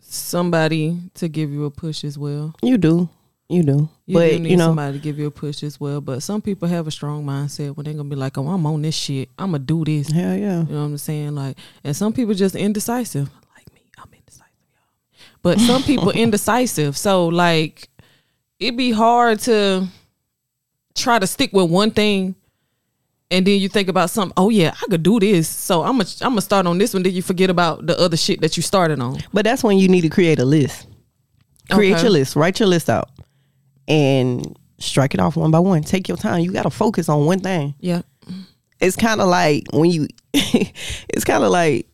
somebody 0.00 0.98
to 1.14 1.28
give 1.28 1.50
you 1.50 1.64
a 1.64 1.70
push 1.70 2.04
as 2.04 2.18
well. 2.18 2.54
You 2.62 2.78
do, 2.78 3.08
you 3.48 3.62
do. 3.62 3.88
You 4.06 4.14
but 4.14 4.30
do 4.30 4.38
need 4.38 4.50
you 4.50 4.56
know, 4.56 4.68
somebody 4.68 4.98
to 4.98 5.02
give 5.02 5.18
you 5.18 5.26
a 5.26 5.30
push 5.30 5.62
as 5.62 5.78
well. 5.80 6.00
But 6.00 6.22
some 6.22 6.40
people 6.40 6.68
have 6.68 6.86
a 6.86 6.90
strong 6.90 7.24
mindset 7.24 7.76
when 7.76 7.84
they're 7.84 7.94
gonna 7.94 8.08
be 8.08 8.16
like, 8.16 8.38
"Oh, 8.38 8.46
I'm 8.48 8.66
on 8.66 8.82
this 8.82 8.94
shit. 8.94 9.28
I'm 9.38 9.52
gonna 9.52 9.60
do 9.60 9.84
this." 9.84 10.10
hell 10.10 10.36
yeah. 10.36 10.60
You 10.62 10.72
know 10.72 10.80
what 10.80 10.86
I'm 10.86 10.98
saying? 10.98 11.34
Like, 11.34 11.56
and 11.84 11.94
some 11.96 12.12
people 12.12 12.34
just 12.34 12.54
indecisive. 12.54 13.28
Like 13.56 13.72
me, 13.74 13.82
I'm 13.98 14.08
indecisive, 14.12 14.46
y'all. 14.72 15.38
But 15.42 15.58
some 15.60 15.82
people 15.82 16.10
indecisive. 16.24 16.96
So 16.96 17.28
like, 17.28 17.88
it'd 18.58 18.76
be 18.76 18.92
hard 18.92 19.40
to 19.40 19.86
try 20.94 21.18
to 21.18 21.26
stick 21.26 21.52
with 21.52 21.70
one 21.70 21.90
thing, 21.90 22.34
and 23.30 23.46
then 23.46 23.60
you 23.60 23.68
think 23.68 23.88
about 23.88 24.10
something. 24.10 24.32
Oh 24.36 24.48
yeah, 24.50 24.74
I 24.82 24.86
could 24.90 25.02
do 25.02 25.20
this. 25.20 25.48
So 25.48 25.82
I'm 25.82 25.92
gonna 25.98 26.08
I'm 26.22 26.30
gonna 26.32 26.40
start 26.40 26.66
on 26.66 26.78
this 26.78 26.92
one. 26.94 27.02
Then 27.02 27.12
you 27.14 27.22
forget 27.22 27.50
about 27.50 27.86
the 27.86 27.98
other 27.98 28.16
shit 28.16 28.40
that 28.40 28.56
you 28.56 28.62
started 28.62 29.00
on. 29.00 29.18
But 29.32 29.44
that's 29.44 29.62
when 29.64 29.78
you 29.78 29.88
need 29.88 30.00
to 30.02 30.08
create 30.08 30.38
a 30.38 30.44
list. 30.44 30.86
Create 31.70 31.92
Okay. 31.94 32.02
your 32.02 32.10
list. 32.10 32.34
Write 32.36 32.58
your 32.58 32.68
list 32.68 32.90
out, 32.90 33.08
and 33.88 34.56
strike 34.78 35.14
it 35.14 35.20
off 35.20 35.36
one 35.36 35.50
by 35.50 35.58
one. 35.60 35.82
Take 35.82 36.08
your 36.08 36.16
time. 36.16 36.40
You 36.40 36.52
got 36.52 36.62
to 36.64 36.70
focus 36.70 37.08
on 37.08 37.26
one 37.26 37.40
thing. 37.40 37.74
Yeah. 37.80 38.02
It's 38.80 38.96
kind 38.96 39.20
of 39.20 39.28
like 39.28 39.64
when 39.72 39.90
you. 39.90 40.08
it's 40.32 41.24
kind 41.24 41.44
of 41.44 41.50
like 41.50 41.86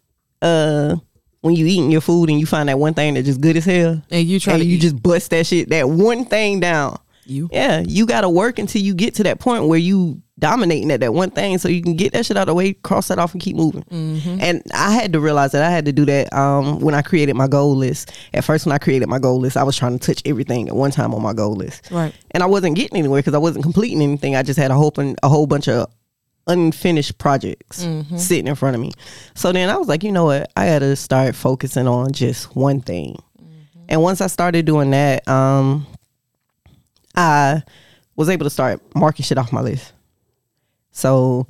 uh 0.43 0.95
when 1.41 1.55
you 1.55 1.67
eating 1.67 1.91
your 1.91 2.01
food 2.01 2.29
and 2.29 2.39
you 2.41 2.47
find 2.47 2.69
that 2.69 2.79
one 2.79 2.93
thing 2.95 3.15
that's 3.15 3.27
just 3.27 3.41
good 3.41 3.57
as 3.57 3.65
hell, 3.65 4.03
And 4.11 4.27
you 4.27 4.39
try 4.41 4.55
and 4.55 4.63
to 4.63 4.69
you 4.69 4.77
eat- 4.77 4.81
just 4.83 5.03
bust 5.03 5.31
that 5.31 5.47
shit 5.47 5.69
that 5.71 5.89
one 5.89 6.25
thing 6.25 6.61
down. 6.61 6.99
you. 7.25 7.49
Yeah, 7.53 7.83
you 7.87 8.05
got 8.07 8.23
to 8.23 8.29
work 8.29 8.59
until 8.59 8.83
you 8.83 8.95
get 8.95 9.15
to 9.17 9.23
that 9.25 9.39
point 9.41 9.67
where 9.67 9.79
you 9.79 10.21
dominating 10.39 10.91
at 10.91 11.01
that 11.01 11.15
one 11.15 11.31
thing, 11.31 11.57
so 11.59 11.69
you 11.69 11.81
can 11.83 11.97
get 11.97 12.13
that 12.13 12.27
shit 12.27 12.37
out 12.37 12.43
of 12.43 12.47
the 12.49 12.55
way, 12.55 12.75
cross 12.75 13.09
that 13.09 13.19
off, 13.19 13.33
and 13.33 13.41
keep 13.43 13.57
moving. 13.57 13.85
And 13.91 14.63
I 14.75 14.93
had 14.93 15.13
to 15.15 15.21
realize 15.21 15.53
that 15.53 15.63
I 15.63 15.71
had 15.71 15.87
to 15.87 15.93
do 15.93 16.05
that 16.05 16.33
um, 16.33 16.81
when 16.81 16.95
I 16.95 17.01
created 17.03 17.35
my 17.37 17.49
goal 17.49 17.75
list. 17.75 18.13
At 18.35 18.45
first, 18.45 18.67
when 18.67 18.73
I 18.75 18.79
created 18.79 19.09
my 19.09 19.19
goal 19.19 19.39
list, 19.41 19.57
I 19.57 19.63
was 19.63 19.77
trying 19.77 19.99
to 19.99 20.07
touch 20.07 20.21
everything 20.27 20.69
at 20.69 20.77
one 20.77 20.91
time 20.91 21.15
on 21.15 21.23
my 21.23 21.33
goal 21.33 21.55
list, 21.57 21.91
Right. 21.91 22.15
and 22.33 22.43
I 22.43 22.47
wasn't 22.47 22.77
getting 22.77 22.99
anywhere 22.99 23.21
because 23.21 23.35
I 23.35 23.39
wasn't 23.39 23.63
completing 23.63 24.03
anything. 24.03 24.37
I 24.37 24.43
just 24.43 24.59
had 24.59 24.71
a 24.71 24.75
whole 24.75 24.93
a 25.23 25.29
whole 25.29 25.47
bunch 25.47 25.69
of 25.69 25.91
unfinished 26.49 27.19
projects 27.19 27.79
sitting 28.17 28.47
in 28.47 28.55
front 28.55 28.77
of 28.77 28.81
me. 28.81 28.93
So 29.35 29.51
then 29.53 29.69
I 29.69 29.77
was 29.79 29.89
like, 29.89 30.05
you 30.05 30.13
know 30.13 30.27
what? 30.27 30.49
I 30.57 30.67
got 30.67 30.79
to 30.81 30.95
start 30.95 31.35
focusing 31.35 31.89
on 31.89 32.13
just 32.13 32.55
one 32.55 32.81
thing. 32.81 33.17
And 33.89 34.03
once 34.03 34.21
I 34.21 34.27
started 34.29 34.65
doing 34.67 34.91
that, 34.91 35.27
um, 35.27 35.87
I 37.15 37.63
was 38.15 38.29
able 38.29 38.45
to 38.45 38.51
start 38.51 38.81
marking 38.95 39.25
shit 39.25 39.39
off 39.39 39.53
my 39.53 39.61
list. 39.61 39.93
So 40.97 41.47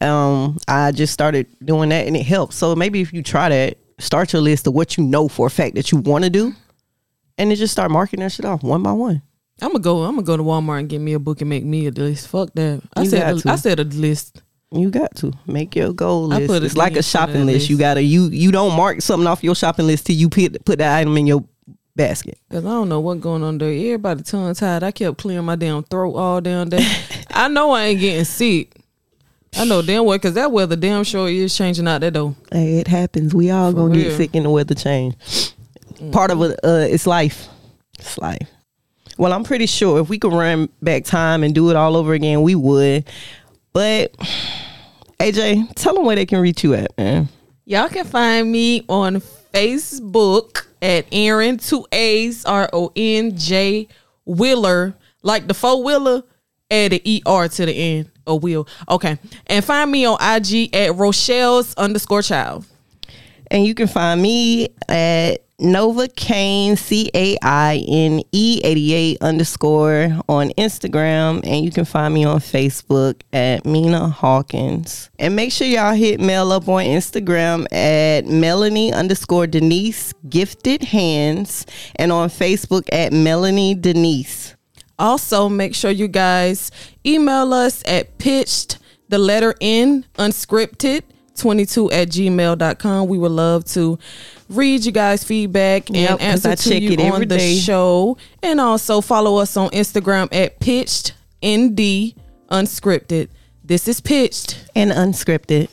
um, 0.00 0.58
I 0.66 0.92
just 0.92 1.12
started 1.12 1.46
doing 1.64 1.88
that 1.90 2.06
and 2.06 2.16
it 2.16 2.24
helped. 2.24 2.54
So 2.54 2.74
maybe 2.74 3.00
if 3.00 3.12
you 3.12 3.22
try 3.22 3.48
that, 3.48 3.78
start 3.98 4.32
your 4.32 4.42
list 4.42 4.66
of 4.66 4.74
what 4.74 4.96
you 4.96 5.04
know 5.04 5.28
for 5.28 5.46
a 5.46 5.50
fact 5.50 5.74
that 5.76 5.92
you 5.92 5.98
want 5.98 6.24
to 6.24 6.30
do, 6.30 6.52
and 7.36 7.50
then 7.50 7.56
just 7.56 7.72
start 7.72 7.90
marking 7.90 8.20
that 8.20 8.32
shit 8.32 8.44
off 8.44 8.62
one 8.62 8.82
by 8.82 8.92
one. 8.92 9.22
I'm 9.60 9.70
gonna 9.70 9.80
go. 9.80 10.02
I'm 10.04 10.14
gonna 10.14 10.22
go 10.22 10.36
to 10.36 10.42
Walmart 10.42 10.80
and 10.80 10.88
get 10.88 11.00
me 11.00 11.14
a 11.14 11.18
book 11.18 11.40
and 11.40 11.50
make 11.50 11.64
me 11.64 11.86
a 11.86 11.90
list. 11.90 12.28
Fuck 12.28 12.52
that. 12.54 12.82
I 12.96 13.02
You 13.02 13.10
said. 13.10 13.46
A. 13.46 13.50
I 13.50 13.56
said 13.56 13.80
a 13.80 13.84
list. 13.84 14.42
You 14.70 14.90
got 14.90 15.16
to 15.16 15.32
make 15.46 15.74
your 15.74 15.92
goal 15.92 16.32
I 16.32 16.40
list. 16.40 16.62
It's 16.62 16.76
like 16.76 16.96
a 16.96 17.02
shopping 17.02 17.46
that 17.46 17.52
list. 17.52 17.70
You 17.70 17.78
gotta 17.78 18.02
you 18.02 18.26
you 18.26 18.52
don't 18.52 18.76
mark 18.76 19.00
something 19.00 19.26
off 19.26 19.42
your 19.42 19.54
shopping 19.54 19.86
list 19.86 20.06
till 20.06 20.16
you 20.16 20.28
put 20.28 20.64
put 20.64 20.78
that 20.78 20.98
item 20.98 21.16
in 21.16 21.26
your 21.26 21.44
basket. 21.96 22.38
Cause 22.50 22.64
I 22.64 22.68
don't 22.68 22.88
know 22.88 23.00
what 23.00 23.20
going 23.20 23.42
on 23.42 23.58
there. 23.58 23.72
Everybody 23.72 24.22
tongue 24.22 24.54
tied. 24.54 24.82
I 24.82 24.90
kept 24.90 25.18
clearing 25.18 25.46
my 25.46 25.56
damn 25.56 25.82
throat 25.82 26.14
all 26.14 26.40
damn 26.40 26.68
day. 26.68 26.86
I 27.30 27.48
know 27.48 27.72
I 27.72 27.86
ain't 27.86 28.00
getting 28.00 28.24
sick. 28.24 28.77
I 29.58 29.64
know 29.64 29.82
damn 29.82 30.04
well 30.04 30.16
because 30.16 30.34
that 30.34 30.52
weather 30.52 30.76
damn 30.76 31.02
sure 31.04 31.28
is 31.28 31.56
changing 31.56 31.88
out 31.88 32.00
that 32.02 32.14
though. 32.14 32.36
Hey, 32.52 32.78
it 32.78 32.86
happens. 32.86 33.34
We 33.34 33.50
all 33.50 33.72
gonna 33.72 33.94
get 33.94 34.16
sick 34.16 34.34
in 34.34 34.44
the 34.44 34.50
weather 34.50 34.74
change. 34.74 35.16
Part 36.12 36.30
of 36.30 36.40
it, 36.42 36.60
uh, 36.62 36.86
it's 36.88 37.06
life. 37.06 37.48
It's 37.98 38.16
life. 38.18 38.48
Well, 39.16 39.32
I'm 39.32 39.42
pretty 39.42 39.66
sure 39.66 39.98
if 40.00 40.08
we 40.08 40.18
could 40.18 40.32
run 40.32 40.68
back 40.80 41.04
time 41.04 41.42
and 41.42 41.52
do 41.52 41.70
it 41.70 41.76
all 41.76 41.96
over 41.96 42.12
again, 42.12 42.42
we 42.42 42.54
would. 42.54 43.04
But 43.72 44.12
AJ, 45.18 45.72
tell 45.74 45.94
them 45.94 46.04
where 46.04 46.14
they 46.14 46.26
can 46.26 46.40
reach 46.40 46.62
you 46.62 46.74
at, 46.74 46.96
man. 46.96 47.28
Y'all 47.64 47.88
can 47.88 48.04
find 48.04 48.50
me 48.50 48.84
on 48.88 49.16
Facebook 49.52 50.66
at 50.80 51.06
Aaron 51.10 51.58
two 51.58 51.84
A's 51.90 52.44
R 52.44 52.70
O 52.72 52.92
N 52.94 53.36
J 53.36 53.88
Wheeler, 54.24 54.94
like 55.22 55.48
the 55.48 55.54
four 55.54 55.82
wheeler, 55.82 56.22
add 56.70 56.92
an 56.92 57.00
E 57.04 57.22
R 57.26 57.48
to 57.48 57.66
the 57.66 57.72
end. 57.72 58.10
A 58.26 58.36
wheel. 58.36 58.68
Okay. 58.88 59.18
And 59.46 59.64
find 59.64 59.90
me 59.90 60.04
on 60.04 60.18
IG 60.20 60.74
at 60.74 60.94
Rochelle's 60.94 61.74
underscore 61.74 62.22
child. 62.22 62.66
And 63.50 63.64
you 63.64 63.74
can 63.74 63.86
find 63.88 64.20
me 64.20 64.68
at 64.88 65.38
Novacaine 65.58 66.78
C 66.78 67.10
A 67.14 67.36
I 67.42 67.82
N 67.88 68.22
E 68.30 68.60
88 68.62 69.18
underscore 69.22 70.20
on 70.28 70.50
Instagram. 70.50 71.40
And 71.44 71.64
you 71.64 71.72
can 71.72 71.86
find 71.86 72.12
me 72.12 72.24
on 72.24 72.38
Facebook 72.38 73.22
at 73.32 73.64
Mina 73.64 74.08
Hawkins. 74.10 75.08
And 75.18 75.34
make 75.34 75.50
sure 75.50 75.66
y'all 75.66 75.94
hit 75.94 76.20
Mel 76.20 76.52
up 76.52 76.68
on 76.68 76.84
Instagram 76.84 77.66
at 77.72 78.26
Melanie 78.26 78.92
underscore 78.92 79.46
Denise 79.46 80.12
Gifted 80.28 80.84
Hands 80.84 81.66
and 81.96 82.12
on 82.12 82.28
Facebook 82.28 82.86
at 82.92 83.14
Melanie 83.14 83.74
Denise. 83.74 84.54
Also, 84.98 85.48
make 85.48 85.74
sure 85.74 85.90
you 85.90 86.08
guys 86.08 86.70
email 87.06 87.52
us 87.54 87.82
at 87.86 88.18
pitched 88.18 88.78
the 89.08 89.18
letter 89.18 89.54
N 89.60 90.04
unscripted 90.18 91.02
22 91.36 91.90
at 91.92 92.08
gmail.com. 92.08 93.08
We 93.08 93.16
would 93.18 93.30
love 93.32 93.64
to 93.66 93.98
read 94.48 94.84
you 94.84 94.92
guys' 94.92 95.22
feedback 95.24 95.88
and 95.88 95.96
Yep, 95.96 96.20
answer 96.20 96.48
I 96.50 96.54
to 96.56 96.68
check 96.70 96.82
you 96.82 96.96
on 97.12 97.20
the 97.20 97.26
day. 97.26 97.56
show. 97.56 98.18
And 98.42 98.60
also 98.60 99.00
follow 99.00 99.36
us 99.36 99.56
on 99.56 99.70
Instagram 99.70 100.28
at 100.32 100.58
pitched 100.60 101.14
ND 101.44 102.14
unscripted. 102.50 103.28
This 103.62 103.86
is 103.86 104.00
pitched. 104.00 104.64
And 104.74 104.90
unscripted. 104.90 105.68